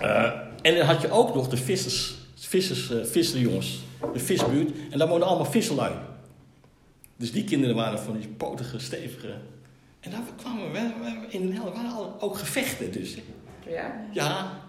eh, 0.00 0.32
en 0.62 0.76
dan 0.76 0.86
had 0.86 1.00
je 1.00 1.10
ook 1.10 1.34
nog 1.34 1.48
de 1.48 1.56
vissers, 1.56 2.14
vissers, 2.34 2.90
eh 2.90 3.04
visserjongens, 3.04 3.78
de 4.12 4.18
visbuurt. 4.18 4.70
En 4.90 4.98
daar 4.98 5.08
woonden 5.08 5.28
allemaal 5.28 5.50
visserlui. 5.50 5.92
Dus 7.16 7.32
die 7.32 7.44
kinderen 7.44 7.76
waren 7.76 7.98
van 7.98 8.18
die 8.18 8.28
potige, 8.28 8.78
stevige. 8.78 9.34
En 10.00 10.10
daar 10.10 10.20
kwamen 10.36 10.72
we, 10.72 10.78
in 11.28 11.40
Den 11.46 11.52
Helder 11.54 11.72
waren 11.74 11.90
al- 11.92 12.16
ook 12.20 12.38
gevechten 12.38 12.92
dus. 12.92 13.16
Ja? 13.68 14.04
Ja, 14.12 14.60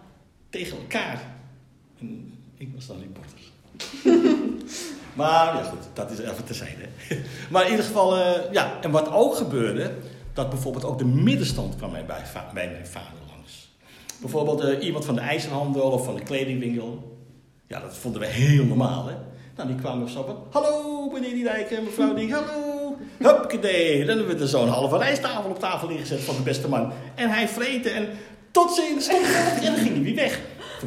tegen 0.49 0.77
elkaar. 0.77 1.37
Ik 2.59 2.69
was 2.75 2.87
dan 2.87 2.97
reporter. 2.99 3.39
maar 5.19 5.55
ja 5.55 5.63
goed, 5.63 5.87
dat 5.93 6.11
is 6.11 6.19
even 6.19 6.43
terzijde. 6.45 6.85
maar 7.51 7.63
in 7.65 7.71
ieder 7.71 7.85
geval, 7.85 8.17
eh, 8.17 8.51
ja, 8.51 8.81
en 8.81 8.91
wat 8.91 9.11
ook 9.11 9.35
gebeurde, 9.35 9.91
dat 10.33 10.49
bijvoorbeeld 10.49 10.85
ook 10.85 10.97
de 10.97 11.05
middenstand 11.05 11.75
kwam 11.75 11.91
bij, 11.91 12.05
bij 12.05 12.69
mijn 12.69 12.87
vader 12.87 13.19
langs. 13.35 13.69
Bijvoorbeeld 14.21 14.61
eh, 14.61 14.85
iemand 14.85 15.05
van 15.05 15.15
de 15.15 15.21
ijzerhandel 15.21 15.91
of 15.91 16.05
van 16.05 16.15
de 16.15 16.23
kledingwinkel. 16.23 17.17
Ja, 17.67 17.79
dat 17.79 17.97
vonden 17.97 18.21
we 18.21 18.27
heel 18.27 18.65
normaal, 18.65 19.07
hè. 19.07 19.15
Nou, 19.55 19.67
die 19.67 19.79
kwamen 19.79 20.09
zo 20.09 20.23
van, 20.23 20.37
hallo 20.51 21.09
meneer 21.09 21.33
Die 21.33 21.43
Dijk 21.43 21.71
en 21.71 21.83
mevrouw 21.83 22.13
Die, 22.13 22.33
hallo. 22.33 22.97
Huppakee, 23.17 24.05
dan 24.05 24.17
hebben 24.17 24.35
we 24.35 24.41
er 24.41 24.47
zo'n 24.47 24.67
halve 24.67 24.97
rijsttafel 24.97 25.49
op 25.49 25.59
tafel 25.59 25.87
neergezet 25.87 26.19
van 26.19 26.35
de 26.35 26.41
beste 26.41 26.67
man. 26.67 26.91
En 27.15 27.29
hij 27.29 27.47
vreten 27.47 27.93
en 27.93 28.07
tot 28.51 28.71
ziens. 28.71 29.07
En 29.07 29.21
dan 29.63 29.75
ging 29.75 29.93
hij 29.93 30.01
weer 30.01 30.15
weg. 30.15 30.39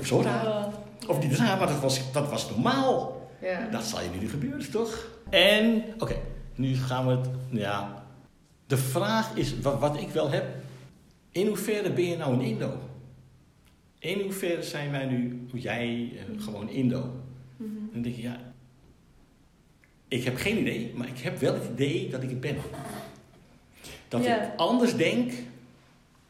Zo 0.02 0.20
raar. 0.20 0.61
Of 1.06 1.22
niet 1.22 1.36
raar, 1.36 1.58
maar 1.58 1.66
dat 1.66 1.80
was, 1.80 2.12
dat 2.12 2.30
was 2.30 2.50
normaal. 2.50 3.20
Ja. 3.40 3.68
Dat 3.70 3.84
zal 3.84 4.02
je 4.02 4.08
nu 4.10 4.18
niet 4.18 4.30
gebeuren, 4.30 4.70
toch? 4.70 5.08
En, 5.30 5.84
oké, 5.98 6.16
nu 6.54 6.74
gaan 6.76 7.06
we 7.06 7.12
het, 7.12 7.28
ja. 7.50 8.04
De 8.66 8.76
vraag 8.76 9.34
is, 9.36 9.60
wat, 9.60 9.78
wat 9.78 9.96
ik 10.00 10.08
wel 10.08 10.30
heb, 10.30 10.44
in 11.30 11.46
hoeverre 11.46 11.92
ben 11.92 12.04
je 12.04 12.16
nou 12.16 12.32
een 12.32 12.40
Indo? 12.40 12.78
In 13.98 14.20
hoeverre 14.20 14.62
zijn 14.62 14.90
wij 14.90 15.04
nu, 15.06 15.46
jij, 15.52 16.12
eh, 16.16 16.42
gewoon 16.44 16.68
Indo? 16.68 17.10
Dan 17.92 18.02
denk 18.02 18.16
je, 18.16 18.22
ja, 18.22 18.40
ik 20.08 20.24
heb 20.24 20.36
geen 20.36 20.58
idee, 20.58 20.92
maar 20.94 21.08
ik 21.08 21.18
heb 21.18 21.38
wel 21.40 21.54
het 21.54 21.64
idee 21.72 22.08
dat 22.10 22.22
ik 22.22 22.28
het 22.28 22.40
ben. 22.40 22.56
Dat 24.08 24.24
Ja. 24.24 24.42
ik 24.42 24.56
anders 24.56 24.96
denk, 24.96 25.32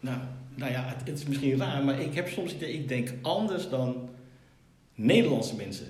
nou, 0.01 0.19
nou 0.55 0.73
ja, 0.73 0.85
het, 0.85 1.09
het 1.09 1.19
is 1.19 1.25
misschien 1.27 1.59
raar, 1.59 1.85
maar 1.85 2.01
ik 2.01 2.15
heb 2.15 2.29
soms 2.29 2.53
het 2.53 2.61
idee, 2.61 2.75
ik 2.75 2.89
denk 2.89 3.13
anders 3.23 3.69
dan 3.69 4.09
Nederlandse 4.95 5.57
mensen. 5.57 5.87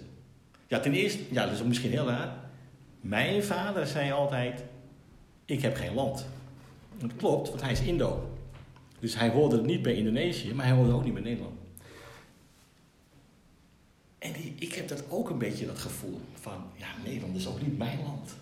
Ja, 0.66 0.80
ten 0.80 0.92
eerste, 0.92 1.22
ja, 1.30 1.44
dat 1.44 1.54
is 1.54 1.62
misschien 1.62 1.90
heel 1.90 2.08
raar. 2.08 2.34
Mijn 3.00 3.44
vader 3.44 3.86
zei 3.86 4.12
altijd, 4.12 4.64
ik 5.44 5.62
heb 5.62 5.76
geen 5.76 5.94
land. 5.94 6.26
Dat 6.98 7.16
klopt, 7.16 7.48
want 7.48 7.62
hij 7.62 7.72
is 7.72 7.80
Indo. 7.80 8.30
Dus 8.98 9.18
hij 9.18 9.28
hoorde 9.28 9.62
niet 9.62 9.82
bij 9.82 9.94
Indonesië, 9.94 10.54
maar 10.54 10.66
hij 10.66 10.74
hoorde 10.74 10.92
ook 10.92 11.04
niet 11.04 11.14
bij 11.14 11.22
Nederland. 11.22 11.60
En 14.18 14.32
die, 14.32 14.54
ik 14.58 14.74
heb 14.74 14.88
dat 14.88 15.04
ook 15.08 15.30
een 15.30 15.38
beetje 15.38 15.66
dat 15.66 15.78
gevoel 15.78 16.20
van, 16.34 16.64
ja, 16.76 16.86
Nederland 17.04 17.36
is 17.36 17.46
ook 17.46 17.62
niet 17.62 17.78
mijn 17.78 17.98
land. 18.02 18.34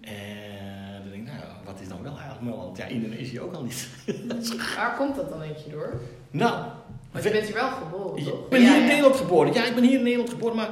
En 0.00 1.02
dan 1.02 1.10
denk 1.10 1.28
ik, 1.28 1.32
nou, 1.32 1.44
wat 1.64 1.80
is 1.80 1.88
dan 1.88 2.02
wel 2.02 2.12
eigenlijk 2.12 2.42
mijn 2.42 2.56
land? 2.56 2.76
Ja, 2.76 2.84
Indonesië 2.84 3.40
ook 3.40 3.54
al 3.54 3.62
niet. 3.62 3.88
Waar 4.76 4.96
komt 4.96 5.16
dat 5.16 5.28
dan 5.28 5.38
denk 5.38 5.56
je 5.56 5.70
door? 5.70 6.00
nou, 6.30 6.70
Want 7.12 7.24
je 7.24 7.30
bent 7.30 7.44
hier 7.44 7.54
wel 7.54 7.70
geboren, 7.70 8.16
ik 8.18 8.24
toch? 8.24 8.48
ben 8.48 8.60
hier 8.60 8.76
in. 8.76 8.86
Nederland 8.86 9.16
geboren. 9.16 9.52
Ja, 9.52 9.64
ik 9.64 9.74
ben 9.74 9.84
hier 9.84 9.96
in 9.98 10.02
Nederland 10.02 10.30
geboren, 10.30 10.56
maar 10.56 10.70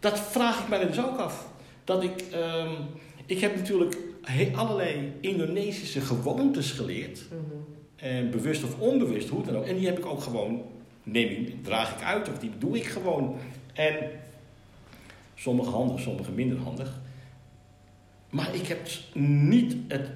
dat 0.00 0.20
vraag 0.20 0.62
ik 0.62 0.68
mij 0.68 0.86
dus 0.86 1.00
ook 1.00 1.18
af. 1.18 1.48
Dat 1.84 2.02
ik, 2.02 2.24
ehm, 2.32 2.72
ik 3.26 3.40
heb 3.40 3.56
natuurlijk 3.56 3.96
allerlei 4.54 5.12
Indonesische 5.20 6.00
gewoontes 6.00 6.70
geleerd. 6.70 7.24
Mhm. 7.28 7.56
En 7.96 8.30
bewust 8.30 8.64
of 8.64 8.78
onbewust, 8.78 9.28
hoe 9.28 9.44
dan 9.44 9.56
ook. 9.56 9.64
En 9.64 9.76
die 9.76 9.86
heb 9.86 9.98
ik 9.98 10.06
ook 10.06 10.22
gewoon, 10.22 10.62
neem 11.02 11.28
ik, 11.28 11.64
draag 11.64 11.96
ik 11.96 12.02
uit 12.02 12.28
of 12.28 12.38
die 12.38 12.50
doe 12.58 12.76
ik 12.76 12.86
gewoon. 12.86 13.36
En 13.72 13.94
sommige 15.34 15.70
handig, 15.70 16.00
sommige 16.00 16.30
minder 16.30 16.58
handig. 16.58 17.00
Maar 18.30 18.54
ik 18.54 18.66
heb 18.66 18.88
niet 19.14 19.76
het. 19.88 20.10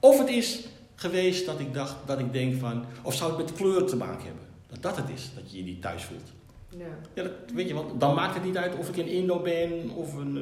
Of 0.00 0.18
het 0.18 0.28
is 0.28 0.68
geweest 0.94 1.46
dat 1.46 1.60
ik 1.60 1.74
dacht, 1.74 1.96
dat 2.06 2.18
ik 2.18 2.32
denk 2.32 2.60
van. 2.60 2.84
Of 3.02 3.14
zou 3.14 3.30
het 3.30 3.40
met 3.40 3.52
kleur 3.52 3.84
te 3.84 3.96
maken 3.96 4.24
hebben? 4.24 4.41
Dat 4.72 4.82
dat 4.82 4.96
het 4.96 5.08
is, 5.14 5.30
dat 5.34 5.50
je 5.52 5.58
je 5.58 5.64
niet 5.64 5.82
thuis 5.82 6.04
voelt. 6.04 6.32
Ja. 6.76 6.84
Ja, 7.14 7.22
dat, 7.22 7.32
weet 7.54 7.68
je, 7.68 7.74
want 7.74 8.00
dan 8.00 8.14
maakt 8.14 8.34
het 8.34 8.44
niet 8.44 8.56
uit 8.56 8.74
of 8.76 8.88
ik 8.88 8.96
een 8.96 9.08
Indo 9.08 9.40
ben, 9.40 9.90
of 9.90 10.14
een, 10.16 10.36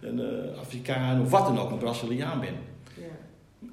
eh, 0.00 0.08
een 0.08 0.20
eh, 0.52 0.58
Afrikaan, 0.58 1.20
of 1.20 1.30
wat 1.30 1.46
dan 1.46 1.58
ook, 1.58 1.70
een 1.70 1.78
Braziliaan 1.78 2.40
ben. 2.40 2.54
Ja. 2.94 3.02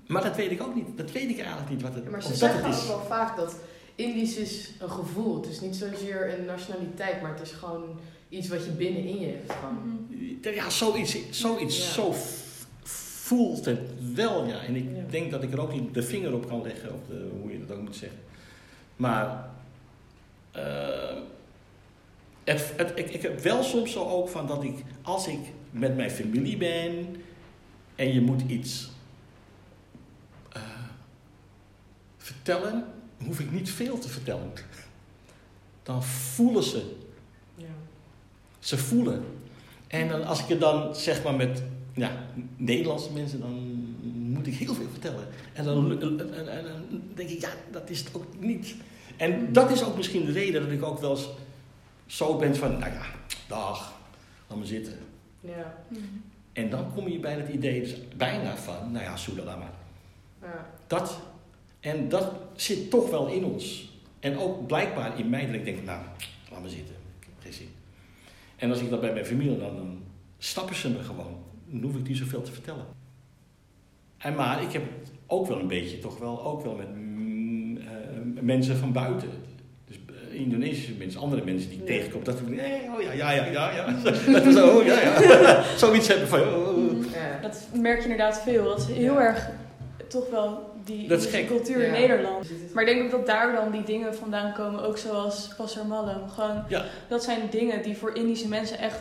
Maar 0.08 0.24
dat 0.24 0.36
weet 0.36 0.52
ik 0.52 0.62
ook 0.62 0.76
niet. 0.76 0.98
Dat 0.98 1.12
weet 1.12 1.30
ik 1.30 1.40
eigenlijk 1.40 1.70
niet 1.70 1.82
wat 1.82 1.94
het, 1.94 2.04
Ja, 2.04 2.10
maar 2.10 2.24
ze 2.24 2.36
zeggen 2.36 2.58
het 2.64 2.68
ook 2.76 2.82
is. 2.82 2.88
wel 2.88 3.00
vaak 3.08 3.36
dat 3.38 3.56
Indisch 3.96 4.36
is 4.38 4.72
een 4.80 4.90
gevoel. 4.90 5.36
Het 5.42 5.52
is 5.52 5.62
niet 5.62 5.76
zozeer 5.76 6.40
een 6.40 6.46
nationaliteit, 6.46 7.22
maar 7.22 7.32
het 7.32 7.42
is 7.42 7.52
gewoon 7.52 8.00
iets 8.30 8.48
wat 8.48 8.66
je 8.66 8.72
binnenin 8.72 9.20
je 9.20 9.26
hebt. 9.28 9.52
Gewoon. 9.54 10.08
Ja, 10.56 10.70
zoiets, 10.70 11.18
zoiets 11.30 11.78
Ja. 11.78 11.92
zo 11.92 12.14
voelt 12.84 13.66
het 13.66 13.80
wel, 14.14 14.46
ja. 14.46 14.62
En 14.64 14.76
ik 14.76 14.86
Ja. 14.96 15.02
denk 15.10 15.32
dat 15.32 15.44
ik 15.44 15.54
er 15.54 15.62
ook 15.62 15.74
niet 15.74 15.94
de 15.94 16.04
vinger 16.04 16.34
op 16.34 16.48
kan 16.48 16.62
leggen, 16.62 16.94
of 16.94 17.00
de, 17.08 17.30
hoe 17.42 17.52
je 17.52 17.66
dat 17.66 17.78
ook 17.78 17.84
moet 17.84 17.96
zeggen. 17.96 18.20
Maar 18.96 19.50
eh, 20.54 21.18
het, 22.44 22.74
het, 22.78 22.92
ik, 22.96 23.10
ik 23.10 23.22
heb 23.22 23.40
wel 23.40 23.64
soms 23.64 23.92
zo 23.92 24.04
ook 24.10 24.30
van 24.30 24.48
dat 24.48 24.64
ik, 24.64 24.84
als 25.02 25.28
ik 25.28 25.40
met 25.72 25.96
mijn 25.96 26.12
familie 26.12 26.58
ben 26.58 27.16
en 27.96 28.14
je 28.14 28.22
moet 28.22 28.42
iets 28.48 28.92
eh, 30.52 30.62
vertellen, 32.18 32.86
hoef 33.26 33.40
ik 33.40 33.52
niet 33.52 33.70
veel 33.72 34.00
te 34.00 34.10
vertellen. 34.10 34.52
Dan 35.84 36.04
voelen 36.04 36.64
ze 36.64 36.96
Ja. 37.56 37.66
ze 38.60 38.78
voelen. 38.78 39.24
En 39.88 40.08
dan, 40.08 40.24
als 40.26 40.40
ik 40.40 40.48
het 40.48 40.60
dan 40.60 40.96
zeg 40.96 41.24
maar 41.24 41.34
met 41.36 41.64
ja, 41.94 42.12
Nederlandse 42.56 43.12
mensen, 43.12 43.40
dan 43.40 43.54
moet 44.32 44.48
ik 44.48 44.54
heel 44.56 44.74
veel 44.74 44.90
vertellen. 44.92 45.28
En 45.54 45.64
dan, 45.64 46.02
en, 46.02 46.34
en- 46.34 46.48
en 46.58 46.64
dan 46.64 47.02
denk 47.16 47.30
ik, 47.30 47.42
ja, 47.42 47.50
dat 47.72 47.90
is 47.90 48.00
het 48.00 48.10
ook 48.14 48.26
niet. 48.40 48.76
En 49.18 49.54
dat 49.54 49.72
is 49.72 49.84
ook 49.84 49.96
misschien 49.96 50.26
de 50.26 50.32
reden 50.32 50.62
dat 50.62 50.72
ik 50.72 50.84
ook 50.84 51.00
wel 51.00 51.12
eens 51.12 51.30
zo 52.06 52.38
ben 52.38 52.56
van, 52.56 52.80
nou 52.80 52.92
ja, 52.92 53.06
dag, 53.48 53.94
laat 54.48 54.58
maar 54.58 54.68
zitten. 54.68 54.98
Ja. 55.40 55.78
En 56.54 56.70
dan 56.70 56.94
kom 56.94 57.08
je 57.08 57.20
bij 57.20 57.34
het 57.34 57.50
idee 57.50 57.80
dus 57.80 57.96
bijna 58.16 58.56
van, 58.56 58.92
nou 58.92 59.04
ja, 59.04 59.16
Soedalama. 59.16 59.72
Ja. 60.42 60.70
Dat, 60.88 61.20
en 61.80 62.10
dat 62.10 62.32
zit 62.56 62.90
toch 62.90 63.10
wel 63.10 63.28
in 63.28 63.46
ons. 63.46 63.92
En 64.20 64.38
ook 64.38 64.68
blijkbaar 64.68 65.20
in 65.20 65.30
mij 65.30 65.46
dat 65.46 65.56
ik 65.56 65.66
denk, 65.66 65.84
nou, 65.84 66.02
laat 66.52 66.62
maar 66.62 66.70
zitten. 66.70 66.96
Ik 67.20 67.26
heb 67.26 67.34
geen 67.40 67.54
zin. 67.54 67.70
En 68.56 68.70
als 68.70 68.80
ik 68.80 68.90
dat 68.90 69.02
bij 69.02 69.14
mijn 69.14 69.26
familie 69.26 69.58
dan, 69.58 69.76
dan 69.76 70.04
snappen 70.38 70.76
ze 70.76 70.90
me 70.90 71.04
gewoon. 71.04 71.38
Dan 71.66 71.82
hoef 71.82 71.96
ik 71.96 72.08
niet 72.08 72.18
zoveel 72.18 72.42
te 72.42 72.52
vertellen. 72.52 72.86
En 74.18 74.36
maar 74.36 74.64
ik 74.64 74.72
heb 74.72 74.84
ook 75.28 75.48
wel 75.48 75.60
een 75.60 75.68
beetje, 75.68 76.00
toch 76.00 76.18
wel, 76.18 76.44
ook 76.44 76.64
wel 76.64 76.76
met 76.76 76.96
mensen 78.44 78.78
van 78.78 78.92
buiten. 78.92 79.30
Dus 79.88 79.96
eh, 80.32 80.40
Indonesische 80.40 80.94
mensen, 80.98 81.20
andere 81.22 81.44
mensen 81.46 81.70
die 81.70 81.80
ik 81.82 81.88
Ja. 81.88 81.96
tegenkom. 81.96 82.24
Dat 82.24 82.40
ik 82.40 82.60
hey, 82.60 82.90
oh 82.96 83.02
ja, 83.02 83.12
ja, 83.12 83.32
ja, 83.32 83.46
ja, 83.46 83.72
ja. 83.72 83.86
Dat 84.40 84.54
zo, 84.54 84.68
oh, 84.78 84.86
ja, 84.86 85.02
ja. 85.02 85.64
Zoiets 85.78 86.08
hebben 86.08 86.28
van, 86.28 86.40
oh, 86.40 86.68
oh, 86.68 86.78
oh. 86.78 87.04
Ja. 87.14 87.40
Dat 87.42 87.68
merk 87.74 87.98
je 87.98 88.04
inderdaad 88.04 88.42
veel. 88.42 88.64
Dat 88.64 88.80
is 88.80 88.86
heel 88.96 89.14
Ja. 89.14 89.20
erg 89.22 89.50
toch 90.08 90.30
wel 90.30 90.72
die 90.86 91.08
Dat 91.08 91.20
is 91.20 91.24
die 91.32 91.34
gek. 91.38 91.48
cultuur 91.48 91.84
in. 91.86 91.92
Nederland. 91.92 92.48
Maar 92.74 92.84
ik 92.84 92.90
denk 92.96 93.04
ook 93.06 93.12
dat 93.12 93.26
daar 93.26 93.54
dan 93.56 93.72
die 93.72 93.84
dingen 93.84 94.16
vandaan 94.16 94.54
komen, 94.54 94.84
ook 94.84 94.98
zoals 94.98 95.50
Passer 95.58 95.86
Mallam. 95.86 96.30
Gewoon, 96.30 96.64
Ja. 96.68 96.84
dat 97.08 97.24
zijn 97.24 97.40
dingen 97.52 97.84
die 97.84 97.98
voor 97.98 98.16
Indische 98.16 98.48
mensen 98.48 98.78
echt 98.78 99.00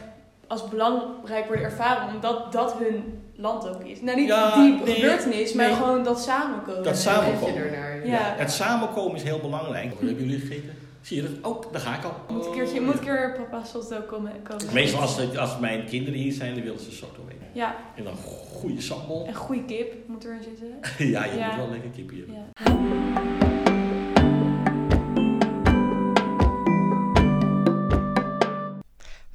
als 0.52 0.68
belangrijk 0.68 1.47
worden 1.47 1.64
ervaren, 1.64 2.14
omdat 2.14 2.52
dat 2.52 2.75
hun 2.78 3.23
land 3.37 3.68
ook 3.68 3.85
is. 3.85 4.00
Nou, 4.00 4.16
niet 4.16 4.28
Ja, 4.28 4.54
die 4.54 4.73
nee, 4.85 4.94
gebeurtenis, 4.94 5.52
maar 5.52 5.66
nee. 5.66 5.75
gewoon 5.76 6.04
dat 6.04 6.21
samenkomen. 6.23 6.82
Dat 6.82 6.92
En 6.92 6.99
samen- 6.99 7.32
dan 7.40 7.42
leef 7.44 7.54
je 7.54 7.61
ernaar. 7.61 8.06
Ja. 8.06 8.35
Het 8.37 8.50
samenkomen 8.52 9.16
is 9.16 9.23
heel 9.23 9.38
belangrijk. 9.38 9.90
Wat 9.90 9.99
hebben 10.00 10.25
jullie 10.25 10.40
gegeten? 10.40 10.75
Zie 11.00 11.16
je 11.16 11.23
dat? 11.23 11.52
Oh, 11.52 11.73
daar 11.73 11.80
ga 11.80 11.94
ik 11.97 12.04
al. 12.04 12.14
Moet 12.37 12.47
een 12.47 12.52
keertje, 12.52 12.80
moet 12.80 12.94
een 12.94 13.00
keer 13.00 13.37
papa 13.50 13.64
Soto 13.64 14.00
komen. 14.00 14.32
komen 14.42 14.66
Meestal 14.73 15.00
als, 15.00 15.37
als 15.37 15.59
mijn 15.59 15.85
kinderen 15.87 16.21
hier 16.21 16.32
zijn, 16.32 16.54
dan 16.54 16.62
willen 16.62 16.80
ze 16.80 16.92
soto 16.92 17.21
eten. 17.28 17.47
Ja, 17.52 17.75
En 17.97 18.04
dan 18.04 18.14
goede 18.61 18.80
sambal. 18.80 19.25
en 19.26 19.35
goede 19.35 19.64
kip 19.64 19.94
moet 20.09 20.25
erin 20.25 20.42
zitten. 20.42 20.68
ja, 21.14 21.25
je 21.25 21.37
Ja. 21.38 21.47
moet 21.47 21.56
wel 21.56 21.71
lekker 21.71 21.90
kipje 21.90 22.16
hebben. 22.16 22.35
Ja. 23.54 23.62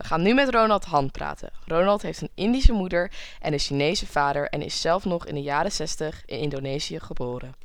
Gaan 0.07 0.21
nu 0.21 0.33
met 0.33 0.49
Ronald 0.49 0.85
Han 0.85 1.11
praten. 1.11 1.49
Ronald 1.65 2.01
heeft 2.01 2.21
een 2.21 2.31
Indische 2.35 2.73
moeder 2.73 3.11
en 3.39 3.53
een 3.53 3.59
Chinese 3.59 4.07
vader 4.07 4.49
en 4.49 4.61
is 4.61 4.81
zelf 4.81 5.05
nog 5.05 5.25
in 5.25 5.35
de 5.35 5.41
jaren 5.41 5.71
60 5.71 6.23
in 6.25 6.39
Indonesië 6.39 6.99
geboren. 6.99 7.55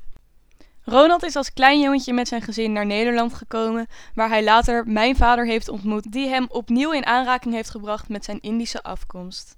Ronald 0.84 1.22
is 1.22 1.36
als 1.36 1.52
klein 1.52 1.80
jongetje 1.80 2.12
met 2.12 2.28
zijn 2.28 2.42
gezin 2.42 2.72
naar 2.72 2.86
Nederland 2.86 3.34
gekomen, 3.34 3.86
waar 4.14 4.28
hij 4.28 4.44
later 4.44 4.86
mijn 4.86 5.16
vader 5.16 5.46
heeft 5.46 5.68
ontmoet, 5.68 6.12
die 6.12 6.28
hem 6.28 6.46
opnieuw 6.48 6.92
in 6.92 7.06
aanraking 7.06 7.54
heeft 7.54 7.70
gebracht 7.70 8.08
met 8.08 8.24
zijn 8.24 8.40
Indische 8.40 8.82
afkomst. 8.82 9.56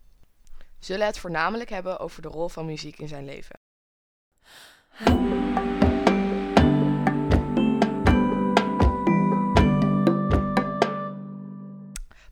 zullen 0.79 1.07
het 1.07 1.19
voornamelijk 1.19 1.71
hebben 1.71 1.99
over 1.99 2.23
de 2.23 2.29
rol 2.29 2.49
van 2.49 2.67
muziek 2.67 2.99
in 2.99 3.09
zijn 3.09 3.25
leven. 3.25 3.63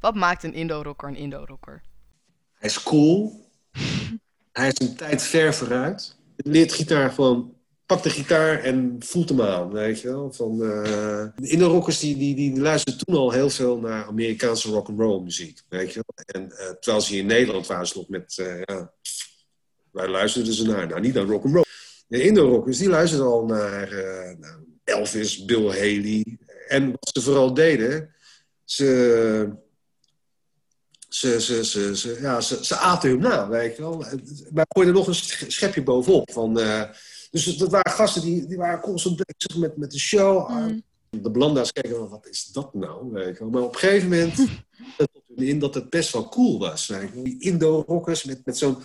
Wat 0.02 0.14
maakt 0.14 0.42
een 0.42 0.54
Indo-rocker 0.54 1.08
een 1.08 1.16
Indo-rocker? 1.16 1.82
Hij 2.52 2.68
is 2.68 2.82
cool. 2.82 3.32
Hij 4.52 4.68
is 4.68 4.88
een 4.88 4.96
tijd 4.96 5.22
ver 5.22 5.54
vooruit. 5.54 6.16
Leert 6.36 6.72
gitaar 6.72 7.14
van 7.14 7.54
pak 7.86 8.02
de 8.02 8.10
gitaar 8.10 8.58
en 8.58 8.96
voelt 8.98 9.28
hem 9.28 9.42
aan, 9.42 9.72
weet 9.72 10.00
je 10.00 10.08
wel. 10.08 10.32
Van, 10.32 10.52
uh, 10.52 11.26
de 11.36 11.48
Indo-rockers 11.48 11.98
die, 11.98 12.16
die, 12.16 12.34
die 12.34 12.60
luisterden 12.60 13.04
toen 13.04 13.16
al 13.16 13.30
heel 13.30 13.50
veel 13.50 13.78
naar 13.78 14.04
Amerikaanse 14.04 14.70
rock 14.70 14.88
and 14.88 14.98
roll 14.98 15.22
muziek, 15.22 15.60
weet 15.68 15.92
je 15.92 16.04
wel. 16.06 16.42
En 16.42 16.48
uh, 16.50 16.70
terwijl 16.70 17.02
ze 17.02 17.12
hier 17.12 17.20
in 17.20 17.26
Nederland 17.26 17.66
waren 17.66 17.86
ze 17.86 17.98
nog 17.98 18.08
met, 18.08 18.36
uh, 18.40 18.60
ja, 18.62 18.92
waar 19.90 20.08
luisterden 20.08 20.52
ze 20.52 20.66
naar? 20.66 20.86
Nou, 20.86 21.00
niet 21.00 21.14
naar 21.14 21.24
rock 21.24 21.44
and 21.44 21.54
roll. 21.54 21.64
De 22.06 22.22
Indo-rockers 22.22 22.78
die 22.78 22.88
luisterden 22.88 23.26
al 23.26 23.44
naar 23.44 23.88
nou, 24.38 24.54
Elvis, 24.84 25.44
Bill 25.44 25.66
Haley. 25.66 26.38
En 26.68 26.90
wat 26.90 27.10
ze 27.12 27.20
vooral 27.22 27.54
deden, 27.54 28.14
ze 28.64 29.60
ze, 31.14 31.40
ze, 31.40 31.64
ze, 31.64 31.96
ze, 31.96 32.18
ja, 32.20 32.40
ze, 32.40 32.64
ze 32.64 32.76
aten 32.76 33.10
hun 33.10 33.20
na, 33.20 33.48
weet 33.48 33.76
je 33.76 33.82
wel. 33.82 34.04
Maar 34.52 34.66
gooiden 34.68 34.94
er 34.94 35.00
nog 35.00 35.06
een 35.06 35.50
schepje 35.50 35.82
bovenop. 35.82 36.32
Van, 36.32 36.58
uh, 36.58 36.82
dus 37.30 37.56
dat 37.56 37.70
waren 37.70 37.92
gasten 37.92 38.22
die, 38.22 38.46
die 38.46 38.56
waren 38.56 38.80
constant 38.80 39.16
bezig 39.16 39.60
met, 39.60 39.76
met 39.76 39.90
de 39.90 39.98
show. 39.98 40.50
Mm. 40.50 40.82
De 41.10 41.30
Blanda's 41.30 41.72
keken 41.72 41.96
van, 41.96 42.08
wat 42.08 42.26
is 42.26 42.44
dat 42.44 42.74
nou? 42.74 43.12
Weet 43.12 43.38
je 43.38 43.38
wel. 43.38 43.50
Maar 43.50 43.62
op 43.62 43.72
een 43.72 43.78
gegeven 43.78 44.08
moment 44.08 44.48
in 45.52 45.58
dat 45.58 45.74
het 45.74 45.90
best 45.90 46.12
wel 46.12 46.28
cool 46.28 46.58
was. 46.58 46.86
Weet 46.86 47.08
je 47.08 47.14
wel. 47.14 47.24
Die 47.24 47.40
Indo-rockers 47.40 48.24
met, 48.24 48.44
met 48.44 48.58
zo'n 48.58 48.76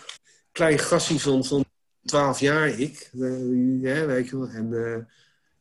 klein 0.51 0.79
gastie 0.79 1.19
van, 1.19 1.45
van 1.45 1.65
12 2.05 2.39
jaar, 2.39 2.67
ik. 2.67 3.09
Uh, 3.13 3.81
ja, 3.81 4.05
weet 4.05 4.29
je 4.29 4.37
wel. 4.37 4.47
En 4.47 4.71
uh, 4.71 4.97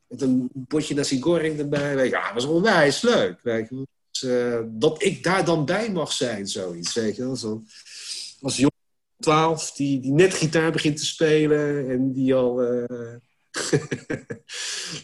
met 0.08 0.22
een 0.22 0.50
potje 0.68 0.94
nasi 0.94 1.20
goreng 1.20 1.58
erbij. 1.58 1.94
Weet 1.94 2.10
je. 2.10 2.16
Ja, 2.16 2.24
dat 2.24 2.34
was 2.34 2.44
onwijs 2.44 3.00
leuk. 3.00 3.40
Weet 3.42 3.68
je 3.68 3.74
wel. 3.74 3.86
Uh, 4.22 4.60
dat 4.66 5.02
ik 5.02 5.22
daar 5.22 5.44
dan 5.44 5.64
bij 5.64 5.90
mag 5.90 6.12
zijn, 6.12 6.46
zoiets. 6.46 6.94
Weet 6.94 7.16
je 7.16 7.22
wel? 7.22 7.36
Zo, 7.36 7.62
als 8.40 8.56
jong 8.56 8.72
12 9.18 9.72
die, 9.72 10.00
die 10.00 10.12
net 10.12 10.34
gitaar 10.34 10.72
begint 10.72 10.96
te 10.96 11.06
spelen 11.06 11.90
en 11.90 12.12
die 12.12 12.34
al. 12.34 12.82
Uh, 12.82 13.14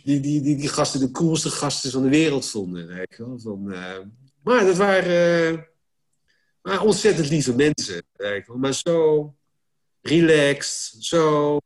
die, 0.04 0.20
die, 0.20 0.40
die, 0.40 0.56
die 0.56 0.68
gasten 0.68 1.00
de 1.00 1.10
coolste 1.10 1.50
gasten 1.50 1.90
van 1.90 2.02
de 2.02 2.08
wereld 2.08 2.46
vonden. 2.46 2.86
Weet 2.86 3.14
je 3.16 3.26
wel? 3.26 3.38
Van, 3.38 3.72
uh, 3.72 3.98
maar 4.42 4.64
dat 4.64 4.76
waren, 4.76 5.68
waren 6.62 6.86
ontzettend 6.86 7.28
lieve 7.28 7.54
mensen. 7.54 8.02
Weet 8.12 8.46
je 8.46 8.52
wel? 8.52 8.60
Maar 8.60 8.74
zo 8.74 9.34
relaxed, 10.00 11.04
zo 11.04 11.58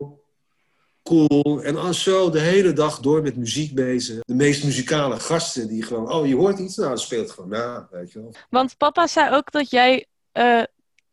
cool. 1.07 1.63
En 1.63 1.77
als 1.77 2.03
zo 2.03 2.31
de 2.31 2.41
hele 2.41 2.73
dag 2.73 3.01
door 3.01 3.23
met 3.23 3.37
muziek 3.37 3.75
bezig. 3.75 4.19
De 4.25 4.35
meest 4.35 4.65
muzikale 4.65 5.21
gasten 5.21 5.69
die 5.69 5.83
gewoon, 5.83 6.13
oh 6.13 6.27
je 6.27 6.35
hoort 6.35 6.59
iets, 6.59 6.77
nou 6.77 6.99
speelt 6.99 7.31
gewoon 7.31 7.51
na, 7.51 7.89
weet 7.91 8.13
je 8.13 8.21
wel. 8.21 8.35
Want 8.51 8.77
papa 8.77 9.07
zei 9.07 9.35
ook 9.35 9.53
dat 9.53 9.71
jij 9.71 10.07
uh, 10.33 10.63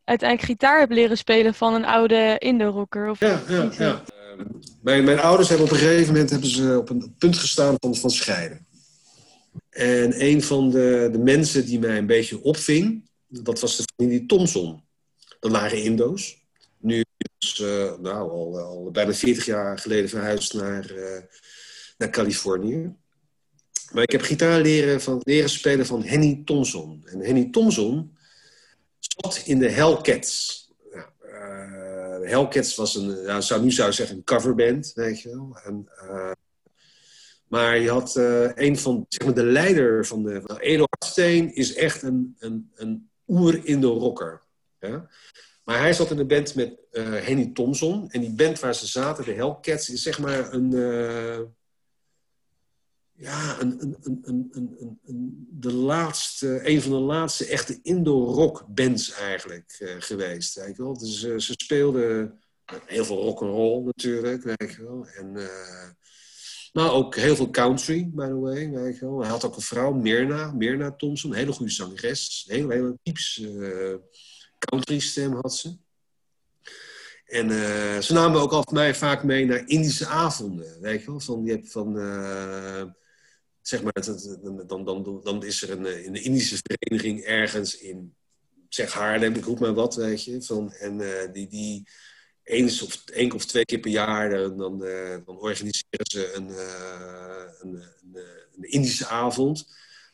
uiteindelijk 0.03 0.49
gitaar 0.49 0.79
hebt 0.79 0.93
leren 0.93 1.17
spelen 1.17 1.53
van 1.53 1.73
een 1.73 1.85
oude 1.85 2.35
Indo-rocker. 2.37 3.09
Of 3.09 3.19
ja, 3.19 3.41
ja, 3.47 3.69
ja. 3.77 4.03
Uh, 4.37 4.45
mijn, 4.81 5.03
mijn 5.03 5.19
ouders 5.19 5.49
hebben 5.49 5.65
op 5.65 5.71
een 5.71 5.79
gegeven 5.79 6.13
moment 6.13 6.29
hebben 6.29 6.49
ze 6.49 6.77
op 6.77 6.89
een 6.89 7.15
punt 7.17 7.37
gestaan 7.37 7.75
van, 7.79 7.95
van 7.95 8.09
scheiden. 8.09 8.65
En 9.69 10.23
een 10.25 10.43
van 10.43 10.69
de, 10.69 11.09
de 11.11 11.19
mensen 11.19 11.65
die 11.65 11.79
mij 11.79 11.97
een 11.97 12.05
beetje 12.05 12.43
opving, 12.43 13.09
dat 13.27 13.59
was 13.59 13.77
de 13.77 13.83
familie 13.95 14.25
Thomson. 14.25 14.83
Dat 15.39 15.51
waren 15.51 15.83
Indo's. 15.83 16.42
Nu 17.43 17.49
is 17.49 17.59
uh, 17.59 17.93
nou, 17.99 18.29
al, 18.31 18.59
al, 18.59 18.91
bijna 18.91 19.13
40 19.13 19.45
jaar 19.45 19.79
geleden 19.79 20.09
verhuisd 20.09 20.53
naar, 20.53 20.91
uh, 20.91 21.21
naar 21.97 22.09
Californië. 22.09 22.95
Maar 23.91 24.03
ik 24.03 24.11
heb 24.11 24.21
gitaar 24.21 24.61
leren, 24.61 25.01
van, 25.01 25.21
leren 25.23 25.49
spelen 25.49 25.85
van 25.85 26.03
Henny 26.03 26.41
Thompson. 26.45 27.03
En 27.05 27.19
Henny 27.19 27.49
Thompson 27.51 28.17
zat 28.99 29.41
in 29.45 29.59
de 29.59 29.69
Hellcats. 29.69 30.67
Ja, 30.91 31.13
uh, 31.25 32.29
Hellcats 32.29 32.75
was 32.75 32.95
een, 32.95 33.21
ja, 33.21 33.41
zou, 33.41 33.61
nu 33.61 33.71
zou 33.71 33.93
zeggen, 33.93 34.15
een 34.15 34.23
coverband, 34.23 34.91
weet 34.95 35.21
je 35.21 35.29
wel. 35.29 35.59
En, 35.63 35.89
maar 37.47 37.79
je 37.79 37.89
had 37.89 38.15
een 38.55 38.77
van, 38.77 39.05
zeg 39.07 39.25
maar, 39.25 39.35
de 39.35 39.43
leider 39.43 40.05
van 40.05 40.23
de... 40.23 40.41
Van 40.45 40.57
Edo 40.57 40.85
Hartsteen 40.89 41.55
is 41.55 41.73
echt 41.73 42.01
een, 42.01 42.35
een, 42.39 42.71
een 42.75 43.09
oer-Indo-rocker. 43.27 44.41
Ja? 44.79 45.09
Maar 45.63 45.79
hij 45.79 45.93
zat 45.93 46.11
in 46.11 46.17
de 46.17 46.25
band 46.25 46.55
met 46.55 46.77
uh, 46.91 47.03
Henny 47.03 47.51
Thompson. 47.53 48.09
En 48.09 48.21
die 48.21 48.33
band 48.33 48.59
waar 48.59 48.75
ze 48.75 48.87
zaten, 48.87 49.25
de 49.25 49.33
Hellcats, 49.33 49.89
is 49.89 50.01
zeg 50.01 50.19
maar 50.19 50.53
een... 50.53 50.71
Uh, 50.71 51.39
ja, 53.15 53.61
een, 53.61 53.81
een, 53.81 53.97
een, 54.23 54.49
een, 54.51 54.99
een, 55.05 55.47
de 55.49 55.73
laatste, 55.73 56.69
een 56.69 56.81
van 56.81 56.91
de 56.91 56.97
laatste 56.97 57.45
echte 57.45 57.79
Indo-rock 57.81 58.65
bands 58.67 59.11
eigenlijk 59.11 59.77
uh, 59.79 59.95
geweest. 59.99 60.55
Weet 60.55 60.75
je 60.75 60.83
wel? 60.83 60.97
Dus 60.97 61.19
ze 61.19 61.53
speelden 61.57 62.39
heel 62.85 63.05
veel 63.05 63.21
rock 63.21 63.41
and 63.41 63.51
roll 63.51 63.83
natuurlijk, 63.83 64.43
weet 64.43 64.71
je 64.71 64.83
wel. 64.83 65.07
En, 65.07 65.49
maar 66.73 66.91
ook 66.91 67.15
heel 67.15 67.35
veel 67.35 67.49
country, 67.49 68.09
by 68.13 68.27
the 68.27 68.39
way. 68.39 68.69
Weet 68.69 68.99
je 68.99 69.05
wel. 69.05 69.19
Hij 69.19 69.29
had 69.29 69.45
ook 69.45 69.55
een 69.55 69.61
vrouw, 69.61 69.93
Mirna, 69.93 70.51
Mirna 70.51 70.91
Thompson, 70.91 71.31
een 71.31 71.37
hele 71.37 71.51
goede 71.51 71.71
zangeres. 71.71 72.45
Een 72.47 72.55
hele, 72.55 72.73
hele 72.73 72.97
typisch 73.03 73.41
country 74.65 74.99
stem 74.99 75.33
had 75.33 75.55
ze. 75.55 75.75
En 77.33 77.49
uh, 77.49 77.99
ze 77.99 78.13
namen 78.13 78.41
ook 78.41 78.51
altijd 78.51 78.75
mij 78.75 78.95
vaak 78.95 79.23
mee 79.23 79.45
naar 79.45 79.67
Indische 79.67 80.05
avonden. 80.05 80.81
Weet 80.81 81.01
je 81.01 81.07
wel? 81.07 81.19
Van, 81.19 81.45
je 81.45 81.51
hebt 81.51 81.71
van, 81.71 81.97
uh, 81.97 82.83
zeg 83.61 83.83
maar, 83.83 83.93
dan, 84.67 84.85
dan, 84.85 85.21
dan 85.23 85.43
is 85.43 85.61
er 85.61 85.69
een, 85.69 85.85
eh, 85.85 86.05
in 86.05 86.13
de 86.13 86.21
Indische 86.21 86.59
vereniging 86.63 87.21
ergens 87.21 87.77
in, 87.77 88.15
zeg 88.69 88.93
Haarlem, 88.93 89.33
ik 89.33 89.45
roep 89.45 89.59
maar 89.59 89.73
wat, 89.73 89.95
weet 89.95 90.23
je. 90.23 90.41
Van, 90.41 90.73
en 90.73 91.01
die, 91.31 91.47
die 91.47 91.87
eens 92.43 92.81
of 92.81 93.03
één 93.05 93.31
of 93.31 93.45
twee 93.45 93.65
keer 93.65 93.79
per 93.79 93.91
jaar, 93.91 94.29
dan, 94.29 94.57
dan, 94.57 95.37
organiseren 95.39 96.05
ze 96.11 96.33
een, 96.33 96.49
een, 97.61 97.83
een, 98.03 98.23
een, 98.55 98.71
Indische 98.71 99.07
avond. 99.07 99.67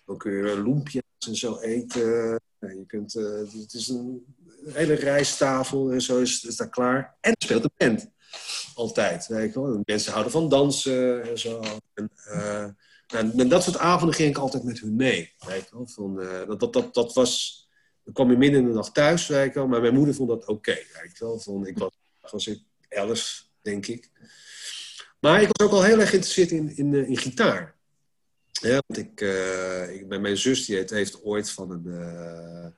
Dan 0.05 0.17
kun 0.17 0.31
je 0.31 0.62
lumpia's 0.62 1.27
en 1.27 1.35
zo 1.35 1.59
eten. 1.59 2.39
je 2.59 2.83
kunt, 2.88 3.13
het 3.13 3.73
is 3.73 3.88
een 3.88 4.25
hele 4.65 4.93
rijsttafel 4.93 5.91
en 5.91 6.02
zo 6.02 6.19
is, 6.19 6.43
is 6.43 6.56
daar 6.56 6.69
klaar. 6.69 7.17
En 7.22 7.36
speelt 7.38 7.63
een 7.63 7.72
band. 7.78 8.10
Altijd, 8.76 9.28
weet 9.28 9.56
wel. 9.56 9.82
Mensen 9.84 10.12
houden 10.12 10.32
van 10.32 10.50
dansen 10.50 11.24
en 11.30 11.39
zo. 11.39 11.63
En, 11.93 12.12
uh, 12.28 12.63
en, 13.08 13.50
dat 13.50 13.63
soort 13.63 13.78
avonden 13.78 14.15
ging 14.15 14.30
ik 14.30 14.38
altijd 14.38 14.63
met 14.63 14.80
hun 14.80 14.95
mee. 14.95 15.34
Weet 15.39 15.69
wel. 15.72 15.88
Van, 15.88 16.22
uh, 16.22 16.48
dat, 16.48 16.60
dat, 16.60 16.74
dat, 16.74 16.93
dat 16.93 17.13
was... 17.13 17.58
Dan 18.04 18.13
kwam 18.13 18.32
je 18.32 18.38
midden 18.38 18.60
in 18.60 18.67
de 18.67 18.74
nacht 18.74 18.93
thuis, 18.93 19.28
weet 19.28 19.54
wel. 19.54 19.67
Maar 19.67 19.82
mijn 19.82 19.93
moeder 19.93 20.15
vond 20.15 20.30
dat 20.30 20.41
oké, 20.41 20.52
okay, 20.52 20.86
wel. 21.45 21.67
Ik 21.67 21.78
was, 21.78 21.91
was 22.32 22.48
ik 22.48 22.62
elf, 22.88 23.48
denk 23.62 23.86
ik. 23.88 24.10
Maar 25.19 25.41
ik 25.41 25.50
was 25.52 25.67
ook 25.67 25.74
al 25.74 25.84
heel 25.84 26.00
erg 26.00 26.10
geïnteresseerd 26.10 26.52
in, 26.52 26.78
in, 26.78 26.93
in 26.93 27.17
gitaar. 27.17 27.76
Ja, 28.52 28.82
want 28.88 29.00
ik, 29.00 29.22
uh, 29.22 29.95
ik, 29.95 30.08
mijn 30.08 30.38
zus 30.38 30.65
die 30.65 30.76
heeft, 30.76 30.89
heeft 30.89 31.24
ooit 31.24 31.50
van 31.50 31.72
een 31.72 32.74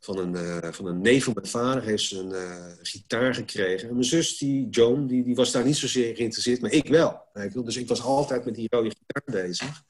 van 0.00 0.18
een, 0.18 0.34
uh, 0.34 0.72
van 0.72 0.86
een 0.86 1.00
neef 1.00 1.24
van 1.24 1.32
mijn 1.34 1.46
vader 1.46 1.82
heeft 1.82 2.04
ze 2.04 2.18
een 2.18 2.32
uh, 2.32 2.72
gitaar 2.82 3.34
gekregen. 3.34 3.88
En 3.88 3.94
mijn 3.94 4.06
zus, 4.06 4.38
die, 4.38 4.68
Joan, 4.68 5.06
die, 5.06 5.24
die 5.24 5.34
was 5.34 5.52
daar 5.52 5.64
niet 5.64 5.76
zozeer 5.76 6.16
geïnteresseerd, 6.16 6.60
maar 6.60 6.72
ik 6.72 6.88
wel. 6.88 7.24
Dus 7.54 7.76
ik 7.76 7.88
was 7.88 8.02
altijd 8.02 8.44
met 8.44 8.54
die 8.54 8.66
rode 8.70 8.90
gitaar 8.90 9.42
bezig. 9.42 9.82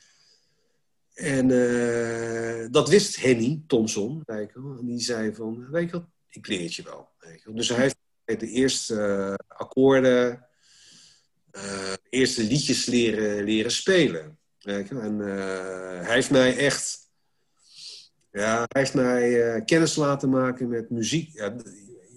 En 1.15 1.49
uh, 1.49 2.67
dat 2.71 2.89
wist 2.89 3.17
Henny 3.17 3.63
Thompson, 3.67 4.23
weet 4.27 4.53
En 4.55 4.87
die 4.87 5.01
zei 5.01 5.35
van, 5.35 5.71
weet 5.71 5.91
je 5.91 5.93
wat, 5.93 6.07
ik 6.29 6.47
leer 6.47 6.63
het 6.63 6.75
je 6.75 6.83
wel. 6.83 7.09
Dus 7.55 7.69
hij 7.69 7.93
heeft 8.25 8.41
de 8.41 8.49
eerste 8.49 9.39
akkoorden, 9.47 10.47
de 11.51 11.99
eerste 12.11 12.43
liedjes 12.43 12.87
leren, 12.87 13.45
leren 13.45 13.71
spelen. 13.71 14.39
En 14.61 15.19
hij 15.19 16.15
heeft 16.15 16.31
mij 16.31 16.57
echt 16.57 17.06
ja, 18.37 18.57
hij 18.69 18.81
heeft 18.83 18.95
mij 18.95 19.57
uh, 19.57 19.65
kennis 19.65 19.97
laten 19.97 20.29
maken 20.29 20.69
met 20.69 20.91
muziek. 20.91 21.33
Ja, 21.33 21.55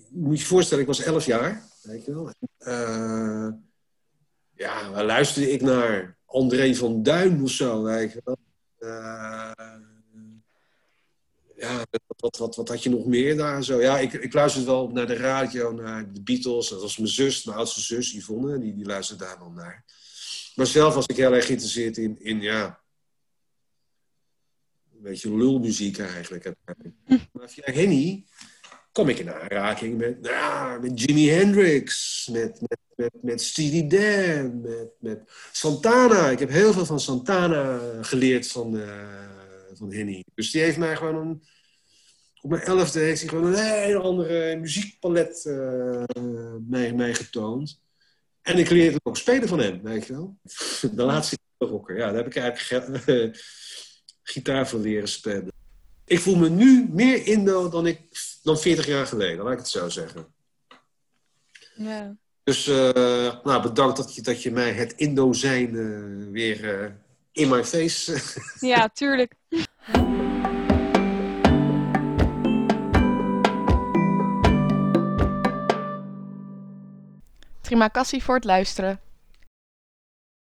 moet 0.10 0.40
je 0.40 0.46
voorstellen, 0.46 0.84
ik 0.84 0.90
was 0.90 1.02
11 1.02 1.26
jaar. 1.26 1.64
Weet 1.82 2.06
je 2.06 2.14
wel. 2.14 2.34
Uh, 2.60 3.50
ja, 4.54 4.92
waar 4.92 5.06
luisterde 5.06 5.52
ik 5.52 5.62
naar? 5.62 6.18
André 6.26 6.76
van 6.76 7.04
Duin 7.04 7.44
of 7.44 7.50
zo. 7.50 7.88
Uh, 7.88 8.12
ja, 11.56 11.86
wat, 12.18 12.38
wat, 12.38 12.56
wat, 12.56 12.68
had 12.68 12.84
je 12.84 12.90
nog 12.90 13.06
meer 13.06 13.38
daar 13.38 13.64
zo? 13.64 13.82
Ja, 13.82 14.00
ik, 14.00 14.14
ik 14.14 14.34
luisterde 14.34 14.68
wel 14.68 14.88
naar 14.88 15.08
de 15.08 15.18
radio, 15.18 15.72
naar 15.72 16.14
de 16.14 16.22
Beatles. 16.22 16.70
Dat 16.70 16.82
was 16.82 16.98
mijn 16.98 17.10
zus, 17.10 17.44
mijn 17.44 17.58
oudste 17.58 17.82
zus 17.82 18.12
Yvonne, 18.12 18.60
die, 18.60 18.76
die 18.76 18.86
luisterde 18.86 19.24
daar 19.24 19.40
wel 19.40 19.52
naar. 19.52 19.84
Maar 20.56 20.68
zelf 20.68 20.94
was 20.94 21.06
ik 21.06 21.18
heel 21.18 21.34
erg 21.34 21.46
geïnteresseerd 21.46 21.98
in, 21.98 22.20
in 22.20 22.42
ja, 22.42 22.80
beetje 25.02 25.38
lulmuziek 25.38 26.00
eigenlijk. 26.00 26.54
Maar 27.32 27.50
via 27.50 27.72
Henny 27.74 28.26
kwam 28.92 29.10
ik 29.10 29.20
in 29.20 29.34
aanraking 29.34 29.98
met, 29.98 30.22
nou, 30.22 30.82
met 30.82 31.02
Jimi 31.02 31.30
Hendrix, 31.30 32.28
met, 32.32 32.62
met, 32.62 32.80
met, 32.96 33.24
met 33.24 33.42
Steely 33.42 33.88
Dan, 33.88 34.62
met, 34.62 34.90
met 35.00 35.32
Santana. 35.52 36.30
Ik 36.30 36.40
heb 36.40 36.50
heel 36.50 36.74
veel 36.74 36.86
van 36.86 37.00
Santana 37.00 37.80
geleerd 38.02 38.48
van, 38.48 38.76
uh, 38.76 39.30
van 39.74 39.94
Henny. 39.94 40.24
Dus 40.36 40.52
die 40.52 40.62
heeft 40.62 40.78
mij 40.78 40.96
gewoon 40.96 41.16
een, 41.16 41.44
op 42.42 42.50
mijn 42.50 42.62
elfde 42.62 43.00
heeft 43.00 43.20
hij 43.20 43.30
gewoon 43.30 43.46
een 43.46 43.64
hele 43.64 44.00
andere 44.00 44.56
muziekpalet 44.56 45.46
uh, 45.46 46.04
mij, 46.68 46.94
mij 46.94 47.14
getoond. 47.14 47.82
En 48.42 48.58
ik 48.58 48.70
leerde 48.70 49.00
ook 49.04 49.18
spelen 49.18 49.48
van 49.48 49.60
hem, 49.60 49.82
weet 49.82 50.06
je 50.06 50.14
wel. 50.14 50.38
De 50.96 51.04
laatste 51.04 51.38
rocker, 51.58 51.98
ja, 51.98 52.06
daar 52.06 52.16
heb 52.16 52.26
ik 52.26 52.36
eigenlijk 52.36 53.06
gitaar 54.32 54.68
voor 54.68 54.80
leren 54.80 55.08
spelen. 55.08 55.52
Ik 56.06 56.20
voel 56.20 56.36
me 56.36 56.50
nu 56.50 56.88
meer 56.92 57.28
Indo 57.28 57.70
dan, 57.70 57.88
ik, 57.88 58.00
dan 58.44 58.60
40 58.60 58.86
jaar 58.88 59.08
geleden, 59.08 59.44
laat 59.44 59.54
ik 59.54 59.60
het 59.60 59.68
zo 59.68 59.90
zeggen. 59.90 60.28
Ja. 61.76 62.16
Dus 62.44 62.68
uh, 62.68 62.76
nou, 63.44 63.62
bedankt 63.62 63.98
dat 63.98 64.16
je, 64.16 64.22
dat 64.22 64.44
je 64.44 64.52
mij 64.52 64.72
het 64.72 64.94
Indo-zijn 64.96 65.74
uh, 65.74 66.32
weer 66.32 66.82
uh, 66.82 66.90
in 67.32 67.50
my 67.50 67.64
face... 67.66 68.22
ja, 68.74 68.90
tuurlijk. 68.90 69.34
Terima 77.62 77.88
kasih 77.88 78.24
voor 78.24 78.36
het 78.36 78.44
luisteren. 78.44 79.09